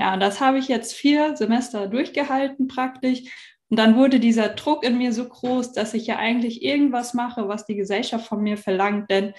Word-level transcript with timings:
Ja, 0.00 0.16
das 0.16 0.40
habe 0.40 0.56
ich 0.56 0.66
jetzt 0.68 0.94
vier 0.94 1.36
Semester 1.36 1.86
durchgehalten 1.86 2.68
praktisch. 2.68 3.20
Und 3.68 3.78
dann 3.78 3.96
wurde 3.96 4.18
dieser 4.18 4.48
Druck 4.48 4.82
in 4.82 4.96
mir 4.96 5.12
so 5.12 5.28
groß, 5.28 5.72
dass 5.74 5.92
ich 5.92 6.06
ja 6.06 6.16
eigentlich 6.16 6.62
irgendwas 6.62 7.12
mache, 7.12 7.48
was 7.48 7.66
die 7.66 7.74
Gesellschaft 7.74 8.26
von 8.26 8.40
mir 8.40 8.56
verlangt. 8.56 9.10
Denn 9.10 9.34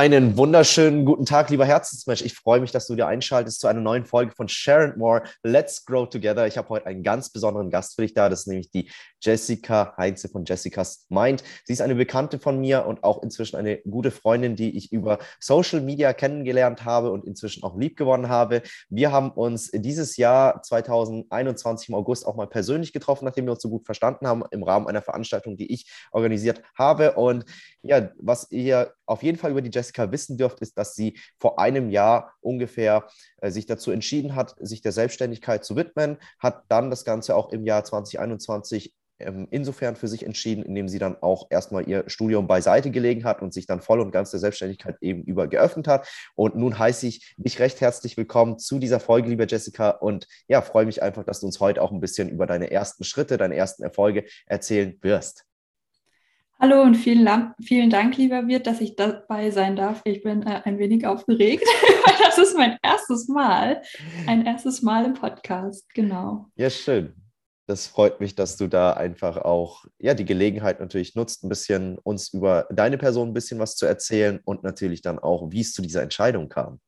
Einen 0.00 0.38
wunderschönen 0.38 1.04
guten 1.04 1.26
Tag, 1.26 1.50
lieber 1.50 1.66
Herzensmensch. 1.66 2.22
Ich 2.22 2.32
freue 2.32 2.60
mich, 2.60 2.72
dass 2.72 2.86
du 2.86 2.94
dir 2.94 3.06
einschaltest 3.06 3.60
zu 3.60 3.66
einer 3.66 3.82
neuen 3.82 4.06
Folge 4.06 4.32
von 4.34 4.48
Share 4.48 4.84
and 4.84 4.96
More. 4.96 5.24
Let's 5.42 5.84
Grow 5.84 6.08
Together. 6.08 6.46
Ich 6.46 6.56
habe 6.56 6.70
heute 6.70 6.86
einen 6.86 7.02
ganz 7.02 7.28
besonderen 7.28 7.68
Gast 7.68 7.96
für 7.96 8.00
dich 8.00 8.14
da. 8.14 8.30
Das 8.30 8.40
ist 8.40 8.46
nämlich 8.46 8.70
die 8.70 8.90
Jessica 9.20 9.92
Heinze 9.98 10.30
von 10.30 10.46
Jessica's 10.46 11.04
Mind. 11.10 11.44
Sie 11.66 11.74
ist 11.74 11.82
eine 11.82 11.96
Bekannte 11.96 12.38
von 12.38 12.58
mir 12.58 12.86
und 12.86 13.04
auch 13.04 13.22
inzwischen 13.22 13.56
eine 13.56 13.76
gute 13.82 14.10
Freundin, 14.10 14.56
die 14.56 14.74
ich 14.74 14.90
über 14.90 15.18
Social 15.38 15.82
Media 15.82 16.14
kennengelernt 16.14 16.86
habe 16.86 17.10
und 17.10 17.26
inzwischen 17.26 17.62
auch 17.62 17.76
lieb 17.76 17.98
gewonnen 17.98 18.30
habe. 18.30 18.62
Wir 18.88 19.12
haben 19.12 19.30
uns 19.30 19.70
dieses 19.70 20.16
Jahr 20.16 20.62
2021 20.62 21.90
im 21.90 21.94
August 21.94 22.26
auch 22.26 22.36
mal 22.36 22.46
persönlich 22.46 22.94
getroffen, 22.94 23.26
nachdem 23.26 23.44
wir 23.44 23.52
uns 23.52 23.60
so 23.60 23.68
gut 23.68 23.84
verstanden 23.84 24.26
haben, 24.26 24.44
im 24.50 24.62
Rahmen 24.62 24.86
einer 24.86 25.02
Veranstaltung, 25.02 25.58
die 25.58 25.70
ich 25.70 25.92
organisiert 26.10 26.62
habe. 26.74 27.12
Und 27.16 27.44
ja, 27.82 28.08
was 28.16 28.50
ihr 28.50 28.94
auf 29.04 29.22
jeden 29.22 29.36
Fall 29.36 29.50
über 29.50 29.60
die 29.60 29.70
Jessica 29.70 29.89
wissen 29.96 30.36
dürft, 30.36 30.60
ist, 30.60 30.78
dass 30.78 30.94
sie 30.94 31.18
vor 31.38 31.58
einem 31.58 31.90
Jahr 31.90 32.34
ungefähr 32.40 33.06
äh, 33.40 33.50
sich 33.50 33.66
dazu 33.66 33.90
entschieden 33.90 34.34
hat, 34.34 34.54
sich 34.60 34.80
der 34.82 34.92
Selbstständigkeit 34.92 35.64
zu 35.64 35.76
widmen, 35.76 36.18
hat 36.38 36.64
dann 36.68 36.90
das 36.90 37.04
Ganze 37.04 37.36
auch 37.36 37.52
im 37.52 37.64
Jahr 37.64 37.84
2021 37.84 38.94
ähm, 39.20 39.46
insofern 39.50 39.96
für 39.96 40.08
sich 40.08 40.24
entschieden, 40.24 40.64
indem 40.64 40.88
sie 40.88 40.98
dann 40.98 41.16
auch 41.20 41.46
erstmal 41.50 41.88
ihr 41.88 42.04
Studium 42.06 42.46
beiseite 42.46 42.90
gelegen 42.90 43.24
hat 43.24 43.42
und 43.42 43.52
sich 43.52 43.66
dann 43.66 43.80
voll 43.80 44.00
und 44.00 44.10
ganz 44.10 44.30
der 44.30 44.40
Selbstständigkeit 44.40 44.96
eben 45.00 45.22
über 45.24 45.46
geöffnet 45.46 45.88
hat. 45.88 46.08
Und 46.34 46.56
nun 46.56 46.78
heiße 46.78 47.06
ich 47.06 47.34
dich 47.36 47.58
recht 47.58 47.80
herzlich 47.80 48.16
willkommen 48.16 48.58
zu 48.58 48.78
dieser 48.78 49.00
Folge, 49.00 49.28
liebe 49.28 49.46
Jessica. 49.46 49.90
Und 49.90 50.26
ja, 50.48 50.62
freue 50.62 50.86
mich 50.86 51.02
einfach, 51.02 51.24
dass 51.24 51.40
du 51.40 51.46
uns 51.46 51.60
heute 51.60 51.82
auch 51.82 51.92
ein 51.92 52.00
bisschen 52.00 52.28
über 52.28 52.46
deine 52.46 52.70
ersten 52.70 53.04
Schritte, 53.04 53.36
deine 53.36 53.56
ersten 53.56 53.82
Erfolge 53.82 54.24
erzählen 54.46 54.96
wirst. 55.02 55.44
Hallo 56.62 56.82
und 56.82 56.94
vielen, 56.94 57.26
vielen 57.62 57.88
Dank, 57.88 58.18
lieber 58.18 58.46
Wirt, 58.46 58.66
dass 58.66 58.82
ich 58.82 58.94
dabei 58.94 59.50
sein 59.50 59.76
darf. 59.76 60.02
Ich 60.04 60.22
bin 60.22 60.42
äh, 60.42 60.60
ein 60.64 60.78
wenig 60.78 61.06
aufgeregt, 61.06 61.64
weil 62.04 62.14
das 62.22 62.36
ist 62.36 62.54
mein 62.54 62.76
erstes 62.82 63.28
Mal, 63.28 63.80
ein 64.26 64.44
erstes 64.44 64.82
Mal 64.82 65.06
im 65.06 65.14
Podcast, 65.14 65.88
genau. 65.94 66.50
Ja, 66.56 66.68
schön. 66.68 67.14
Das 67.66 67.86
freut 67.86 68.20
mich, 68.20 68.34
dass 68.34 68.58
du 68.58 68.66
da 68.66 68.92
einfach 68.92 69.38
auch 69.38 69.86
ja, 69.98 70.12
die 70.12 70.26
Gelegenheit 70.26 70.80
natürlich 70.80 71.14
nutzt, 71.14 71.44
ein 71.44 71.48
bisschen 71.48 71.96
uns 71.96 72.34
über 72.34 72.66
deine 72.70 72.98
Person 72.98 73.28
ein 73.28 73.34
bisschen 73.34 73.58
was 73.58 73.76
zu 73.76 73.86
erzählen 73.86 74.38
und 74.44 74.62
natürlich 74.62 75.00
dann 75.00 75.18
auch, 75.18 75.50
wie 75.50 75.62
es 75.62 75.72
zu 75.72 75.80
dieser 75.80 76.02
Entscheidung 76.02 76.50
kam. 76.50 76.78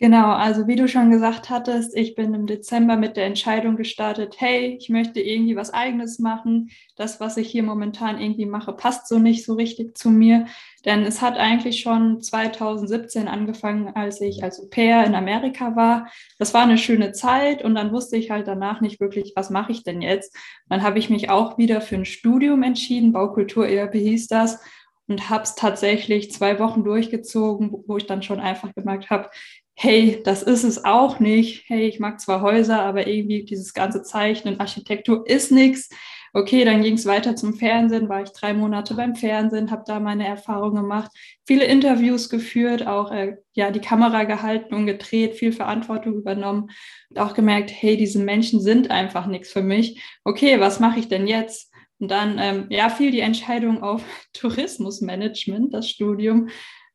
Genau, 0.00 0.30
also 0.30 0.68
wie 0.68 0.76
du 0.76 0.86
schon 0.86 1.10
gesagt 1.10 1.50
hattest, 1.50 1.96
ich 1.96 2.14
bin 2.14 2.32
im 2.32 2.46
Dezember 2.46 2.96
mit 2.96 3.16
der 3.16 3.26
Entscheidung 3.26 3.76
gestartet, 3.76 4.36
hey, 4.38 4.76
ich 4.78 4.88
möchte 4.90 5.20
irgendwie 5.20 5.56
was 5.56 5.74
eigenes 5.74 6.20
machen. 6.20 6.70
Das, 6.94 7.18
was 7.18 7.36
ich 7.36 7.50
hier 7.50 7.64
momentan 7.64 8.20
irgendwie 8.20 8.46
mache, 8.46 8.72
passt 8.72 9.08
so 9.08 9.18
nicht 9.18 9.44
so 9.44 9.54
richtig 9.54 9.98
zu 9.98 10.10
mir. 10.10 10.46
Denn 10.84 11.02
es 11.02 11.20
hat 11.20 11.36
eigentlich 11.36 11.80
schon 11.80 12.22
2017 12.22 13.26
angefangen, 13.26 13.88
als 13.96 14.20
ich 14.20 14.44
als 14.44 14.60
Au-pair 14.60 15.04
in 15.04 15.16
Amerika 15.16 15.74
war. 15.74 16.06
Das 16.38 16.54
war 16.54 16.62
eine 16.62 16.78
schöne 16.78 17.10
Zeit 17.10 17.64
und 17.64 17.74
dann 17.74 17.90
wusste 17.90 18.16
ich 18.16 18.30
halt 18.30 18.46
danach 18.46 18.80
nicht 18.80 19.00
wirklich, 19.00 19.32
was 19.34 19.50
mache 19.50 19.72
ich 19.72 19.82
denn 19.82 20.00
jetzt. 20.00 20.32
Dann 20.68 20.84
habe 20.84 21.00
ich 21.00 21.10
mich 21.10 21.28
auch 21.28 21.58
wieder 21.58 21.80
für 21.80 21.96
ein 21.96 22.04
Studium 22.04 22.62
entschieden, 22.62 23.12
Baukultur 23.12 23.66
ERP 23.66 23.94
hieß 23.94 24.28
das 24.28 24.60
und 25.08 25.28
habe 25.28 25.42
es 25.42 25.56
tatsächlich 25.56 26.30
zwei 26.30 26.60
Wochen 26.60 26.84
durchgezogen, 26.84 27.72
wo 27.86 27.96
ich 27.96 28.06
dann 28.06 28.22
schon 28.22 28.38
einfach 28.38 28.72
gemerkt 28.74 29.10
habe, 29.10 29.30
hey, 29.80 30.20
das 30.24 30.42
ist 30.42 30.64
es 30.64 30.84
auch 30.84 31.20
nicht. 31.20 31.68
Hey, 31.68 31.86
ich 31.86 32.00
mag 32.00 32.20
zwar 32.20 32.42
Häuser, 32.42 32.82
aber 32.82 33.06
irgendwie 33.06 33.44
dieses 33.44 33.74
ganze 33.74 34.02
Zeichnen, 34.02 34.58
Architektur 34.58 35.24
ist 35.24 35.52
nichts. 35.52 35.88
Okay, 36.34 36.64
dann 36.64 36.82
ging 36.82 36.94
es 36.94 37.06
weiter 37.06 37.36
zum 37.36 37.54
Fernsehen, 37.54 38.08
war 38.08 38.22
ich 38.22 38.30
drei 38.30 38.54
Monate 38.54 38.94
beim 38.94 39.14
Fernsehen, 39.14 39.70
habe 39.70 39.84
da 39.86 40.00
meine 40.00 40.26
Erfahrungen 40.26 40.82
gemacht, 40.82 41.12
viele 41.46 41.64
Interviews 41.64 42.28
geführt, 42.28 42.88
auch 42.88 43.12
äh, 43.12 43.36
ja 43.54 43.70
die 43.70 43.80
Kamera 43.80 44.24
gehalten 44.24 44.74
und 44.74 44.86
gedreht, 44.86 45.36
viel 45.36 45.52
Verantwortung 45.52 46.14
übernommen 46.14 46.70
und 47.10 47.18
auch 47.20 47.34
gemerkt, 47.34 47.70
hey, 47.72 47.96
diese 47.96 48.18
Menschen 48.18 48.60
sind 48.60 48.90
einfach 48.90 49.26
nichts 49.26 49.52
für 49.52 49.62
mich. 49.62 50.02
Okay, 50.24 50.58
was 50.58 50.80
mache 50.80 50.98
ich 50.98 51.08
denn 51.08 51.28
jetzt? 51.28 51.72
Und 52.00 52.10
dann 52.10 52.38
ähm, 52.40 52.66
ja 52.70 52.90
fiel 52.90 53.12
die 53.12 53.20
Entscheidung 53.20 53.80
auf 53.84 54.02
Tourismusmanagement, 54.32 55.72
das 55.72 55.88
Studium, 55.88 56.48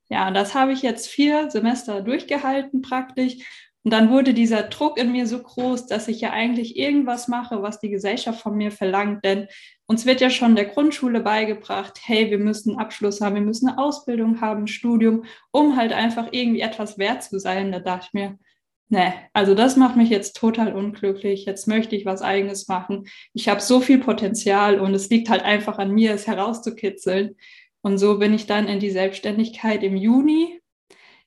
ja, 0.10 0.32
das 0.32 0.54
habe 0.54 0.74
ich 0.74 0.82
jetzt 0.82 1.08
vier 1.08 1.50
Semester 1.50 2.02
durchgehalten 2.02 2.82
praktisch. 2.82 3.38
Und 3.84 3.92
dann 3.92 4.10
wurde 4.10 4.34
dieser 4.34 4.64
Druck 4.64 4.98
in 4.98 5.12
mir 5.12 5.28
so 5.28 5.40
groß, 5.40 5.88
dass 5.88 6.08
ich 6.08 6.22
ja 6.22 6.32
eigentlich 6.32 6.78
irgendwas 6.78 7.28
mache, 7.28 7.62
was 7.62 7.80
die 7.80 7.90
Gesellschaft 7.90 8.40
von 8.42 8.56
mir 8.56 8.72
verlangt. 8.72 9.26
Denn 9.26 9.48
uns 9.88 10.06
wird 10.06 10.22
ja 10.22 10.30
schon 10.30 10.56
der 10.56 10.66
Grundschule 10.66 11.20
beigebracht, 11.20 12.00
hey, 12.02 12.32
wir 12.32 12.38
müssen 12.38 12.72
einen 12.72 12.80
Abschluss 12.80 13.20
haben, 13.20 13.36
wir 13.36 13.42
müssen 13.42 13.68
eine 13.68 13.78
Ausbildung 13.78 14.40
haben, 14.40 14.64
ein 14.64 14.68
Studium, 14.68 15.26
um 15.52 15.76
halt 15.76 15.92
einfach 15.92 16.30
irgendwie 16.32 16.62
etwas 16.62 16.98
wert 16.98 17.24
zu 17.24 17.40
sein. 17.40 17.74
Da 17.74 17.80
dachte 17.80 18.06
ich 18.08 18.14
mir, 18.14 18.40
nee, 18.88 19.12
also 19.34 19.54
das 19.54 19.76
macht 19.76 19.98
mich 19.98 20.10
jetzt 20.10 20.38
total 20.38 20.74
unglücklich. 20.74 21.46
Jetzt 21.46 21.68
möchte 21.68 21.98
ich 21.98 22.06
was 22.06 22.22
eigenes 22.22 22.70
machen. 22.70 23.08
Ich 23.34 23.50
habe 23.50 23.60
so 23.60 23.82
viel 23.82 24.00
Potenzial 24.00 24.80
und 24.80 24.94
es 24.94 25.10
liegt 25.10 25.30
halt 25.30 25.44
einfach 25.44 25.78
an 25.78 25.92
mir, 25.92 26.14
es 26.14 26.26
herauszukitzeln. 26.26 27.36
Und 27.84 27.98
so 27.98 28.18
bin 28.18 28.34
ich 28.34 28.48
dann 28.48 28.68
in 28.68 28.80
die 28.80 28.90
Selbstständigkeit 28.90 29.84
im 29.84 29.98
Juni, 29.98 30.62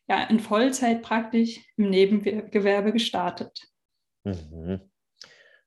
ja, 0.09 0.25
in 0.25 0.41
Vollzeit 0.41 1.03
praktisch 1.03 1.61
im 1.77 1.91
Nebengewerbe 1.91 2.93
gestartet. 2.93 3.69
Mhm. 4.25 4.81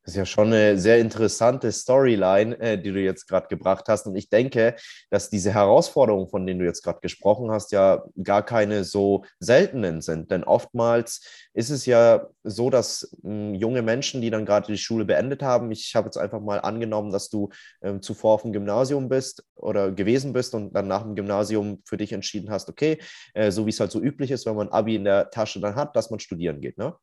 Das 0.09 0.16
ist 0.16 0.18
ja 0.18 0.25
schon 0.25 0.47
eine 0.47 0.80
sehr 0.80 0.97
interessante 0.97 1.72
Storyline, 1.72 2.59
äh, 2.59 2.81
die 2.81 2.92
du 2.92 3.00
jetzt 3.00 3.28
gerade 3.28 3.47
gebracht 3.47 3.86
hast. 3.90 4.08
Und 4.08 4.16
ich 4.16 4.28
denke, 4.28 4.75
dass 5.12 5.30
diese 5.30 5.53
Herausforderungen, 5.53 6.28
von 6.28 6.47
denen 6.47 6.59
du 6.59 6.66
jetzt 6.66 6.81
gerade 6.81 7.00
gesprochen 7.00 7.52
hast, 7.52 7.72
ja 7.72 8.03
gar 8.24 8.44
keine 8.44 8.86
so 8.86 9.24
seltenen 9.40 10.02
sind. 10.02 10.31
Denn 10.31 10.44
oftmals 10.44 11.22
ist 11.53 11.69
es 11.69 11.86
ja 11.86 12.25
so, 12.44 12.72
dass 12.72 13.16
mh, 13.22 13.58
junge 13.58 13.84
Menschen, 13.84 14.19
die 14.22 14.31
dann 14.31 14.48
gerade 14.48 14.66
die 14.66 14.80
Schule 14.80 15.06
beendet 15.06 15.44
haben, 15.44 15.69
ich 15.69 15.94
habe 15.94 16.08
jetzt 16.08 16.18
einfach 16.18 16.42
mal 16.42 16.58
angenommen, 16.59 17.12
dass 17.12 17.30
du 17.30 17.50
ähm, 17.84 18.02
zuvor 18.02 18.34
auf 18.34 18.42
dem 18.42 18.52
Gymnasium 18.52 19.09
bist 19.09 19.44
oder 19.53 19.92
gewesen 19.92 20.34
bist 20.34 20.56
und 20.56 20.74
dann 20.74 20.88
nach 20.88 21.03
dem 21.03 21.14
Gymnasium 21.14 21.84
für 21.86 21.98
dich 21.98 22.14
entschieden 22.14 22.50
hast, 22.50 22.68
okay, 22.68 22.98
äh, 23.36 23.52
so 23.52 23.68
wie 23.68 23.69
es 23.69 23.80
halt 23.80 23.92
so 23.92 24.02
üblich 24.02 24.31
ist, 24.31 24.48
wenn 24.48 24.56
man 24.56 24.69
Abi 24.69 24.96
in 24.96 25.03
der 25.03 25.30
Tasche 25.30 25.59
dann 25.59 25.75
hat, 25.75 25.96
dass 25.96 26.09
man 26.09 26.19
studieren 26.19 26.62
geht, 26.62 26.80
ne? 26.80 26.96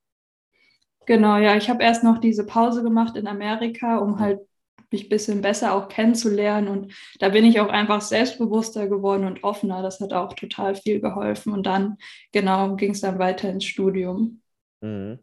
Genau, 1.06 1.36
ja, 1.38 1.56
ich 1.56 1.70
habe 1.70 1.82
erst 1.82 2.04
noch 2.04 2.18
diese 2.18 2.44
Pause 2.44 2.82
gemacht 2.82 3.16
in 3.16 3.26
Amerika, 3.26 3.98
um 3.98 4.18
halt 4.18 4.40
mich 4.90 5.06
ein 5.06 5.08
bisschen 5.08 5.40
besser 5.40 5.74
auch 5.74 5.88
kennenzulernen. 5.88 6.68
Und 6.68 6.94
da 7.18 7.28
bin 7.28 7.44
ich 7.44 7.60
auch 7.60 7.68
einfach 7.68 8.00
selbstbewusster 8.00 8.88
geworden 8.88 9.24
und 9.24 9.44
offener. 9.44 9.82
Das 9.82 10.00
hat 10.00 10.12
auch 10.12 10.34
total 10.34 10.74
viel 10.74 11.00
geholfen. 11.00 11.52
Und 11.52 11.64
dann, 11.66 11.96
genau, 12.32 12.76
ging 12.76 12.92
es 12.92 13.00
dann 13.00 13.18
weiter 13.18 13.48
ins 13.48 13.64
Studium. 13.64 14.42
Mhm. 14.80 15.20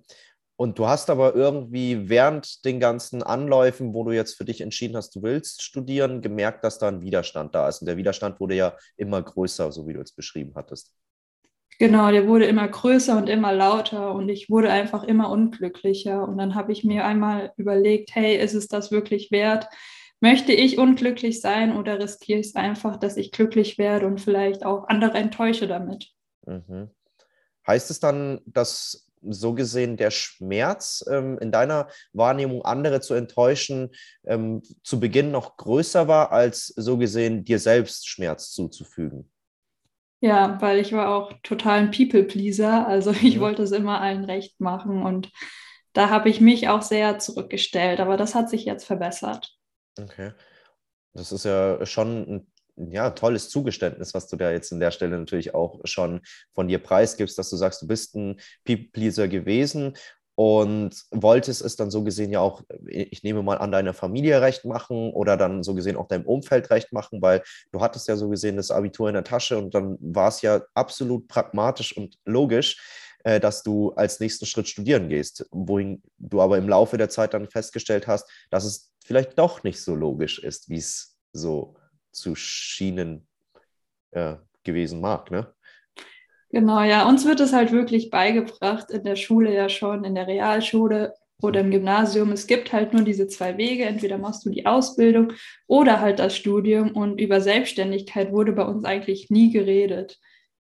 Und 0.56 0.78
du 0.80 0.88
hast 0.88 1.10
aber 1.10 1.36
irgendwie 1.36 2.10
während 2.10 2.64
den 2.64 2.80
ganzen 2.80 3.24
Anläufen, 3.24 3.94
wo 3.94 4.04
du 4.04 4.12
jetzt 4.12 4.36
für 4.36 4.46
dich 4.46 4.62
entschieden 4.62 4.96
hast, 4.96 5.16
du 5.16 5.24
willst 5.24 5.64
studieren, 5.64 6.22
gemerkt, 6.22 6.64
dass 6.64 6.78
da 6.78 6.88
ein 6.88 7.02
Widerstand 7.02 7.56
da 7.56 7.68
ist. 7.68 7.82
Und 7.82 7.88
der 7.88 7.98
Widerstand 7.98 8.40
wurde 8.40 8.56
ja 8.56 8.78
immer 8.96 9.22
größer, 9.22 9.72
so 9.72 9.88
wie 9.88 9.94
du 9.94 10.02
es 10.02 10.12
beschrieben 10.12 10.54
hattest. 10.56 10.94
Genau, 11.84 12.12
der 12.12 12.30
wurde 12.30 12.46
immer 12.46 12.66
größer 12.66 13.18
und 13.18 13.28
immer 13.28 13.52
lauter 13.52 14.16
und 14.16 14.30
ich 14.30 14.50
wurde 14.50 14.72
einfach 14.72 15.04
immer 15.04 15.30
unglücklicher. 15.30 16.26
Und 16.26 16.38
dann 16.38 16.56
habe 16.56 16.72
ich 16.72 16.86
mir 16.86 17.04
einmal 17.04 17.52
überlegt, 17.58 18.16
hey, 18.16 18.38
ist 18.38 18.54
es 18.54 18.70
das 18.70 18.90
wirklich 18.90 19.32
wert? 19.32 19.68
Möchte 20.22 20.54
ich 20.54 20.78
unglücklich 20.78 21.42
sein 21.42 21.76
oder 21.76 22.00
riskiere 22.00 22.40
ich 22.40 22.48
es 22.48 22.56
einfach, 22.56 22.96
dass 22.96 23.18
ich 23.18 23.34
glücklich 23.34 23.78
werde 23.78 24.08
und 24.08 24.22
vielleicht 24.22 24.66
auch 24.66 24.88
andere 24.88 25.18
enttäusche 25.18 25.68
damit? 25.68 26.08
Mhm. 26.46 26.90
Heißt 27.68 27.92
es 27.92 28.00
dann, 28.00 28.40
dass 28.46 29.10
so 29.22 29.54
gesehen 29.54 29.98
der 29.98 30.12
Schmerz 30.12 31.04
ähm, 31.12 31.38
in 31.40 31.52
deiner 31.52 31.90
Wahrnehmung, 32.14 32.64
andere 32.64 33.02
zu 33.02 33.14
enttäuschen, 33.14 33.90
ähm, 34.24 34.64
zu 34.84 35.02
Beginn 35.02 35.32
noch 35.32 35.58
größer 35.58 36.08
war, 36.08 36.32
als 36.32 36.68
so 36.68 36.98
gesehen 36.98 37.44
dir 37.44 37.60
selbst 37.60 38.08
Schmerz 38.08 38.52
zuzufügen? 38.52 39.33
Ja, 40.24 40.58
weil 40.62 40.80
ich 40.80 40.94
war 40.94 41.10
auch 41.14 41.34
total 41.44 41.80
ein 41.80 41.92
People-Pleaser. 41.92 42.88
Also 42.88 43.12
ich 43.22 43.36
mhm. 43.36 43.42
wollte 43.42 43.64
es 43.64 43.72
immer 43.72 44.00
allen 44.00 44.24
recht 44.24 44.62
machen 44.62 45.04
und 45.04 45.30
da 45.92 46.10
habe 46.10 46.30
ich 46.30 46.40
mich 46.40 46.70
auch 46.70 46.82
sehr 46.82 47.20
zurückgestellt. 47.20 48.00
Aber 48.00 48.16
das 48.16 48.34
hat 48.34 48.50
sich 48.50 48.64
jetzt 48.64 48.86
verbessert. 48.86 49.54
Okay. 50.00 50.32
Das 51.14 51.34
ist 51.34 51.44
ja 51.44 51.86
schon 51.86 52.48
ein 52.78 52.92
ja, 52.94 53.10
tolles 53.10 53.50
Zugeständnis, 53.50 54.14
was 54.14 54.30
du 54.30 54.38
da 54.38 54.50
jetzt 54.50 54.72
an 54.72 54.80
der 54.80 54.92
Stelle 54.92 55.20
natürlich 55.20 55.54
auch 55.54 55.82
schon 55.84 56.22
von 56.54 56.70
dir 56.70 56.80
preisgibst, 56.80 57.38
dass 57.38 57.50
du 57.50 57.58
sagst, 57.58 57.82
du 57.82 57.88
bist 57.88 58.16
ein 58.16 58.40
People-Pleaser 58.64 59.28
gewesen 59.28 59.94
und 60.36 60.96
wolltest 61.12 61.62
es 61.62 61.76
dann 61.76 61.92
so 61.92 62.04
gesehen 62.04 62.32
ja 62.32 62.40
auch, 62.40 62.64
ich 62.88 63.24
nehme 63.24 63.44
mal 63.44 63.58
an, 63.58 63.72
deiner 63.72 63.94
Familie 63.94 64.42
recht 64.42 64.66
machen 64.66 65.12
oder 65.14 65.38
dann 65.38 65.64
so 65.64 65.76
gesehen 65.76 65.96
auch 65.96 66.08
deinem 66.08 66.26
Umfeld 66.26 66.70
recht 66.72 66.92
machen, 66.92 67.22
weil 67.22 67.44
du 67.72 67.82
hattest 67.82 68.08
ja 68.08 68.16
so 68.16 68.30
gesehen 68.30 68.58
das 68.58 68.72
Abitur 68.72 69.10
in 69.10 69.14
der 69.14 69.24
Tasche 69.24 69.58
und 69.58 69.76
dann 69.76 69.98
war 70.00 70.30
es 70.30 70.42
ja 70.42 70.62
absolut 70.74 71.28
pragmatisch 71.28 71.96
und 71.96 72.18
logisch, 72.26 72.82
äh, 73.24 73.40
dass 73.40 73.62
du 73.62 73.92
als 73.94 74.20
nächsten 74.20 74.46
Schritt 74.46 74.68
studieren 74.68 75.08
gehst, 75.08 75.46
wohin 75.52 76.02
du 76.18 76.42
aber 76.42 76.58
im 76.58 76.68
Laufe 76.68 76.98
der 76.98 77.10
Zeit 77.10 77.34
dann 77.34 77.48
festgestellt 77.48 78.08
hast, 78.08 78.28
dass 78.50 78.66
es 78.66 78.92
vielleicht 79.06 79.38
doch 79.38 79.64
nicht 79.64 79.82
so 79.82 79.96
logisch 79.96 80.40
ist, 80.40 80.70
wie 80.70 80.78
es 80.78 81.16
so 81.32 81.76
zu 82.12 82.36
schienen 82.36 83.28
äh, 84.12 84.36
gewesen 84.64 85.00
mag, 85.00 85.30
ne? 85.30 85.54
Genau, 86.54 86.84
ja. 86.84 87.10
Uns 87.10 87.26
wird 87.26 87.40
es 87.40 87.52
halt 87.52 87.72
wirklich 87.72 88.12
beigebracht, 88.12 88.92
in 88.92 89.04
der 89.04 89.16
Schule 89.16 89.52
ja 89.52 89.70
schon, 89.70 90.04
in 90.04 90.14
der 90.14 90.28
Realschule 90.28 91.16
oder 91.42 91.62
im 91.62 91.72
Gymnasium. 91.72 92.32
Es 92.32 92.46
gibt 92.46 92.72
halt 92.72 92.94
nur 92.94 93.02
diese 93.02 93.28
zwei 93.28 93.58
Wege. 93.58 93.86
Entweder 93.86 94.20
machst 94.20 94.46
du 94.46 94.52
die 94.52 94.68
Ausbildung 94.68 95.34
oder 95.66 96.00
halt 96.00 96.20
das 96.20 96.38
Studium. 96.38 96.92
Und 96.92 97.20
über 97.20 97.42
Selbstständigkeit 97.42 98.32
wurde 98.32 98.54
bei 98.54 98.66
uns 98.66 98.86
eigentlich 98.86 99.32
nie 99.32 99.52
geredet. 99.52 100.20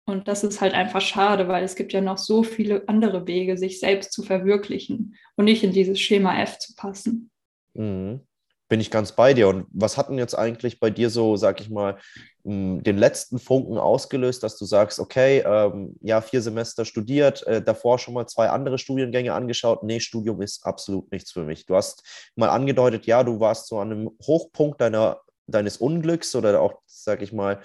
Und 0.05 0.27
das 0.27 0.43
ist 0.43 0.61
halt 0.61 0.75
einfach 0.75 1.01
schade, 1.01 1.47
weil 1.47 1.63
es 1.63 1.77
gibt 1.77 1.93
ja 1.93 2.01
noch 2.01 2.19
so 2.19 2.43
viele 2.43 2.89
andere 2.89 3.29
Wege, 3.29 3.57
sich 3.57 3.79
selbst 3.79 4.13
zu 4.13 4.25
verwirklichen 4.25 5.15
und 5.37 5.45
nicht 5.45 5.63
in 5.63 5.71
dieses 5.71 6.01
Schema 6.01 6.43
F 6.43 6.59
zu 6.59 6.75
passen. 6.75 7.31
Mhm 7.75 8.28
bin 8.69 8.81
ich 8.81 8.91
ganz 8.91 9.13
bei 9.13 9.35
dir. 9.35 9.49
Und 9.49 9.67
was 9.71 9.97
hat 9.97 10.09
denn 10.09 10.19
jetzt 10.19 10.35
eigentlich 10.35 10.81
bei 10.81 10.91
dir 10.91 11.11
so, 11.11 11.37
sag 11.37 11.61
ich 11.61 11.71
mal, 11.71 11.99
den 12.45 12.97
letzten 12.97 13.39
Funken 13.39 13.77
ausgelöst, 13.77 14.43
dass 14.43 14.57
du 14.57 14.65
sagst, 14.65 15.01
okay, 15.01 15.43
ähm, 15.47 15.97
ja, 16.01 16.21
vier 16.21 16.41
Semester 16.41 16.85
studiert, 16.85 17.47
äh, 17.47 17.61
davor 17.61 17.99
schon 17.99 18.15
mal 18.15 18.27
zwei 18.27 18.49
andere 18.49 18.79
Studiengänge 18.79 19.35
angeschaut. 19.35 19.83
Nee, 19.83 20.01
Studium 20.01 20.41
ist 20.41 20.65
absolut 20.65 21.11
nichts 21.13 21.33
für 21.33 21.45
mich. 21.45 21.67
Du 21.67 21.77
hast 21.77 22.31
mal 22.37 22.49
angedeutet, 22.49 23.05
ja, 23.07 23.23
du 23.23 23.41
warst 23.41 23.67
so 23.67 23.79
an 23.81 23.93
einem 23.93 24.11
Hochpunkt 24.23 24.81
deiner, 24.81 25.21
deines 25.47 25.77
Unglücks 25.77 26.35
oder 26.35 26.61
auch, 26.63 26.81
sag 26.87 27.21
ich 27.21 27.33
mal, 27.33 27.61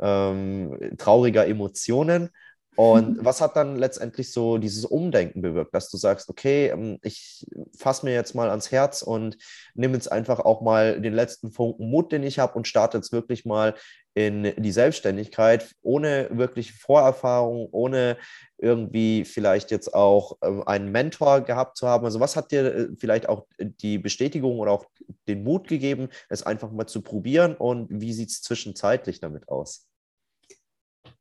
ähm, 0.00 0.94
trauriger 0.96 1.46
Emotionen 1.46 2.30
und 2.74 3.22
was 3.22 3.40
hat 3.42 3.56
dann 3.56 3.76
letztendlich 3.76 4.32
so 4.32 4.56
dieses 4.56 4.86
Umdenken 4.86 5.42
bewirkt, 5.42 5.74
dass 5.74 5.90
du 5.90 5.98
sagst, 5.98 6.30
okay, 6.30 6.68
ähm, 6.68 6.98
ich 7.02 7.46
fasse 7.76 8.06
mir 8.06 8.14
jetzt 8.14 8.34
mal 8.34 8.48
ans 8.48 8.72
Herz 8.72 9.02
und 9.02 9.36
nehme 9.74 9.94
jetzt 9.94 10.10
einfach 10.10 10.40
auch 10.40 10.62
mal 10.62 11.00
den 11.00 11.12
letzten 11.12 11.52
Funken 11.52 11.90
Mut, 11.90 12.12
den 12.12 12.22
ich 12.22 12.38
habe 12.38 12.54
und 12.54 12.66
starte 12.66 12.96
jetzt 12.96 13.12
wirklich 13.12 13.44
mal 13.44 13.74
in 14.14 14.52
die 14.56 14.72
Selbstständigkeit, 14.72 15.74
ohne 15.82 16.28
wirklich 16.32 16.72
Vorerfahrung, 16.72 17.68
ohne 17.72 18.18
irgendwie 18.58 19.24
vielleicht 19.24 19.70
jetzt 19.70 19.92
auch 19.92 20.38
ähm, 20.42 20.62
einen 20.66 20.92
Mentor 20.92 21.42
gehabt 21.42 21.76
zu 21.76 21.88
haben. 21.88 22.04
Also 22.04 22.20
was 22.20 22.36
hat 22.36 22.52
dir 22.52 22.74
äh, 22.74 22.88
vielleicht 22.98 23.28
auch 23.28 23.46
die 23.58 23.98
Bestätigung 23.98 24.58
oder 24.60 24.72
auch 24.72 24.86
den 25.28 25.44
Mut 25.44 25.68
gegeben, 25.68 26.08
es 26.28 26.42
einfach 26.42 26.70
mal 26.70 26.86
zu 26.86 27.02
probieren 27.02 27.54
und 27.54 27.88
wie 27.90 28.12
sieht 28.12 28.30
es 28.30 28.42
zwischenzeitlich 28.42 29.20
damit 29.20 29.48
aus? 29.48 29.88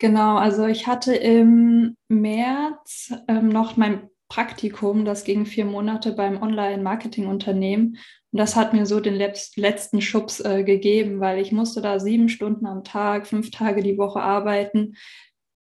Genau, 0.01 0.38
also 0.38 0.65
ich 0.65 0.88
hatte 0.88 1.13
im 1.13 1.95
März 2.07 3.13
ähm, 3.27 3.50
noch 3.50 3.77
mein 3.77 4.09
Praktikum, 4.30 5.06
das 5.06 5.25
ging 5.25 5.45
vier 5.45 5.65
Monate 5.65 6.13
beim 6.13 6.42
Online-Marketing-Unternehmen. 6.42 8.00
Und 8.31 8.39
das 8.39 8.56
hat 8.56 8.74
mir 8.74 8.88
so 8.88 9.00
den 9.00 9.13
letzten 9.13 10.01
Schubs 10.01 10.39
äh, 10.39 10.63
gegeben, 10.63 11.19
weil 11.19 11.39
ich 11.39 11.51
musste 11.51 11.83
da 11.83 12.00
sieben 12.00 12.30
Stunden 12.30 12.65
am 12.65 12.83
Tag, 12.83 13.27
fünf 13.27 13.51
Tage 13.51 13.83
die 13.83 14.00
Woche 14.00 14.21
arbeiten. 14.21 14.95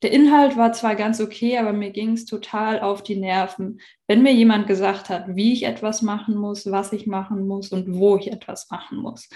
Der 0.00 0.10
Inhalt 0.10 0.56
war 0.56 0.72
zwar 0.72 0.94
ganz 0.94 1.20
okay, 1.20 1.58
aber 1.58 1.75
mir 1.75 1.90
ging 1.90 2.12
es 2.12 2.25
total 2.25 2.81
auf 2.81 3.02
die 3.02 3.16
Nerven. 3.16 3.82
Wenn 4.06 4.22
mir 4.22 4.32
jemand 4.32 4.66
gesagt 4.66 5.10
hat, 5.10 5.36
wie 5.36 5.52
ich 5.52 5.64
etwas 5.64 6.00
machen 6.00 6.34
muss, 6.34 6.70
was 6.70 6.94
ich 6.94 7.06
machen 7.06 7.46
muss 7.46 7.72
und 7.72 7.94
wo 7.94 8.16
ich 8.16 8.32
etwas 8.32 8.70
machen 8.70 9.02
muss. 9.02 9.28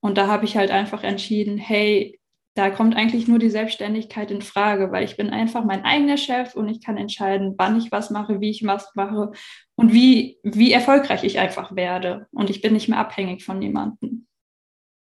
Und 0.00 0.18
da 0.18 0.26
habe 0.26 0.46
ich 0.46 0.56
halt 0.56 0.72
einfach 0.72 1.04
entschieden, 1.04 1.58
hey, 1.58 2.18
da 2.58 2.70
kommt 2.70 2.96
eigentlich 2.96 3.28
nur 3.28 3.38
die 3.38 3.50
Selbstständigkeit 3.50 4.32
in 4.32 4.42
Frage, 4.42 4.90
weil 4.90 5.04
ich 5.04 5.16
bin 5.16 5.30
einfach 5.30 5.64
mein 5.64 5.84
eigener 5.84 6.16
Chef 6.16 6.56
und 6.56 6.68
ich 6.68 6.82
kann 6.82 6.96
entscheiden, 6.96 7.54
wann 7.56 7.78
ich 7.78 7.92
was 7.92 8.10
mache, 8.10 8.40
wie 8.40 8.50
ich 8.50 8.66
was 8.66 8.92
mache 8.96 9.30
und 9.76 9.92
wie, 9.92 10.40
wie 10.42 10.72
erfolgreich 10.72 11.22
ich 11.22 11.38
einfach 11.38 11.76
werde. 11.76 12.26
Und 12.32 12.50
ich 12.50 12.60
bin 12.60 12.72
nicht 12.72 12.88
mehr 12.88 12.98
abhängig 12.98 13.44
von 13.44 13.62
jemandem. 13.62 14.26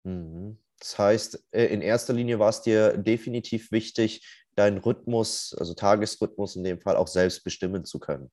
Mhm. 0.03 0.57
Das 0.79 0.97
heißt, 0.97 1.47
äh, 1.51 1.65
in 1.65 1.81
erster 1.81 2.13
Linie 2.13 2.39
war 2.39 2.49
es 2.49 2.61
dir 2.61 2.97
definitiv 2.97 3.73
wichtig, 3.73 4.25
deinen 4.55 4.77
Rhythmus, 4.77 5.53
also 5.59 5.73
Tagesrhythmus 5.73 6.55
in 6.55 6.63
dem 6.63 6.79
Fall 6.79 6.95
auch 6.95 7.07
selbst 7.07 7.43
bestimmen 7.43 7.83
zu 7.83 7.99
können. 7.99 8.31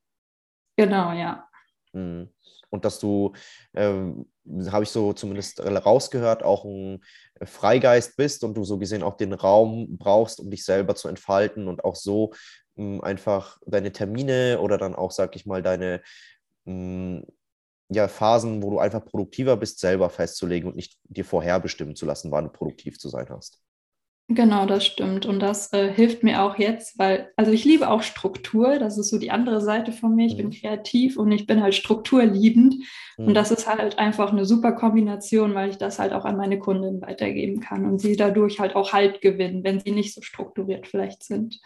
Genau, 0.76 1.12
ja. 1.12 1.48
Mhm 1.92 2.28
und 2.70 2.84
dass 2.84 2.98
du, 2.98 3.32
ähm, 3.74 4.26
habe 4.70 4.84
ich 4.84 4.90
so 4.90 5.12
zumindest 5.12 5.60
rausgehört, 5.60 6.42
auch 6.42 6.64
ein 6.64 7.02
Freigeist 7.42 8.16
bist 8.16 8.44
und 8.44 8.54
du 8.54 8.64
so 8.64 8.78
gesehen 8.78 9.02
auch 9.02 9.16
den 9.16 9.32
Raum 9.32 9.96
brauchst, 9.98 10.40
um 10.40 10.50
dich 10.50 10.64
selber 10.64 10.94
zu 10.94 11.08
entfalten 11.08 11.68
und 11.68 11.84
auch 11.84 11.96
so 11.96 12.32
ähm, 12.76 13.00
einfach 13.02 13.58
deine 13.66 13.92
Termine 13.92 14.60
oder 14.60 14.78
dann 14.78 14.94
auch, 14.94 15.10
sag 15.10 15.36
ich 15.36 15.46
mal, 15.46 15.62
deine 15.62 16.02
ähm, 16.66 17.24
ja, 17.90 18.08
Phasen, 18.08 18.62
wo 18.62 18.70
du 18.70 18.78
einfach 18.78 19.04
produktiver 19.04 19.56
bist, 19.56 19.80
selber 19.80 20.10
festzulegen 20.10 20.68
und 20.68 20.76
nicht 20.76 20.98
dir 21.04 21.24
vorherbestimmen 21.24 21.96
zu 21.96 22.06
lassen, 22.06 22.30
wann 22.30 22.44
du 22.44 22.50
produktiv 22.50 22.98
zu 22.98 23.08
sein 23.08 23.28
hast. 23.30 23.60
Genau, 24.32 24.64
das 24.64 24.86
stimmt. 24.86 25.26
Und 25.26 25.40
das 25.40 25.72
äh, 25.72 25.92
hilft 25.92 26.22
mir 26.22 26.42
auch 26.42 26.56
jetzt, 26.56 26.96
weil, 27.00 27.32
also 27.34 27.50
ich 27.50 27.64
liebe 27.64 27.90
auch 27.90 28.02
Struktur. 28.02 28.78
Das 28.78 28.96
ist 28.96 29.10
so 29.10 29.18
die 29.18 29.32
andere 29.32 29.60
Seite 29.60 29.90
von 29.90 30.14
mir. 30.14 30.26
Ich 30.26 30.34
mhm. 30.34 30.38
bin 30.38 30.50
kreativ 30.52 31.16
und 31.16 31.32
ich 31.32 31.48
bin 31.48 31.60
halt 31.60 31.74
strukturliebend. 31.74 32.76
Mhm. 33.18 33.26
Und 33.26 33.34
das 33.34 33.50
ist 33.50 33.66
halt 33.66 33.98
einfach 33.98 34.30
eine 34.30 34.44
super 34.44 34.70
Kombination, 34.70 35.56
weil 35.56 35.70
ich 35.70 35.78
das 35.78 35.98
halt 35.98 36.12
auch 36.12 36.24
an 36.24 36.36
meine 36.36 36.60
Kunden 36.60 37.02
weitergeben 37.02 37.60
kann 37.60 37.84
und 37.84 37.98
sie 37.98 38.14
dadurch 38.14 38.60
halt 38.60 38.76
auch 38.76 38.92
Halt 38.92 39.20
gewinnen, 39.20 39.64
wenn 39.64 39.80
sie 39.80 39.90
nicht 39.90 40.14
so 40.14 40.22
strukturiert 40.22 40.86
vielleicht 40.86 41.24
sind. 41.24 41.60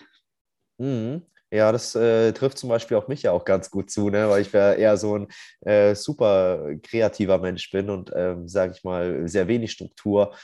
Mhm. 0.79 1.21
Ja, 1.51 1.71
das 1.71 1.95
äh, 1.95 2.33
trifft 2.33 2.59
zum 2.59 2.71
Beispiel 2.71 2.97
auf 2.97 3.09
mich 3.09 3.23
ja 3.23 3.33
auch 3.33 3.45
ganz 3.45 3.71
gut 3.71 3.91
zu, 3.91 4.09
ne? 4.11 4.29
weil 4.29 4.43
ich 4.43 4.51
ja 4.53 4.73
eher 4.73 4.97
so 4.97 5.19
ein 5.19 5.29
äh, 5.61 5.95
super 5.95 6.75
kreativer 6.83 7.39
Mensch 7.39 7.71
bin 7.71 7.91
und, 7.91 8.11
ähm, 8.17 8.49
sage 8.49 8.73
ich 8.75 8.83
mal, 8.83 9.29
sehr 9.29 9.47
wenig 9.49 9.71
Struktur 9.71 10.35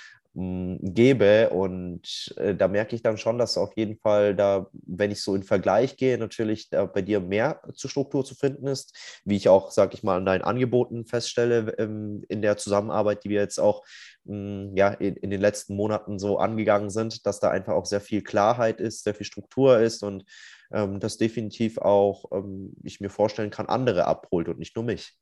gebe. 0.81 1.51
Und 1.51 2.35
äh, 2.37 2.55
da 2.55 2.69
merke 2.69 2.95
ich 2.95 3.03
dann 3.03 3.19
schon, 3.19 3.39
dass 3.39 3.59
auf 3.59 3.77
jeden 3.77 3.99
Fall 3.99 4.35
da, 4.35 4.69
wenn 4.73 5.11
ich 5.11 5.23
so 5.23 5.35
in 5.35 5.43
Vergleich 5.43 5.97
gehe, 5.97 6.19
natürlich 6.19 6.71
bei 6.71 7.03
dir 7.03 7.21
mehr 7.21 7.63
zur 7.75 7.91
Struktur 7.91 8.25
zu 8.25 8.35
finden 8.35 8.67
ist, 8.67 8.97
wie 9.25 9.37
ich 9.37 9.49
auch, 9.49 9.71
sage 9.71 9.95
ich 9.95 10.03
mal, 10.03 10.17
an 10.17 10.27
deinen 10.27 10.43
Angeboten 10.43 11.07
feststelle 11.07 11.75
ähm, 11.79 12.25
in 12.29 12.43
der 12.43 12.57
Zusammenarbeit, 12.57 13.25
die 13.25 13.31
wir 13.31 13.41
jetzt 13.41 13.59
auch 13.59 13.85
mh, 14.25 14.73
ja, 14.77 14.89
in, 14.89 15.17
in, 15.17 15.31
den 15.31 15.41
letzten 15.41 15.77
Monaten 15.77 16.19
so 16.19 16.39
angegangen 16.39 16.91
sind, 16.91 17.27
dass 17.27 17.41
da 17.41 17.51
einfach 17.51 17.75
auch 17.75 17.87
sehr 17.87 18.01
viel 18.01 18.23
Klarheit 18.23 18.81
ist, 18.81 19.05
sehr 19.05 19.15
viel 19.15 19.27
Struktur 19.27 19.79
ist 19.79 20.03
und 20.03 20.25
ähm, 20.73 21.01
das 21.01 21.17
definitiv 21.17 21.79
auch, 21.79 22.31
ähm, 22.33 22.75
ich 22.83 23.01
mir 23.01 23.11
vorstellen 23.11 23.51
kann, 23.51 23.67
andere 23.67 24.07
abholt 24.07 24.49
und 24.49 24.59
nicht 24.59 24.77
nur 24.77 24.85
mich. 24.85 25.15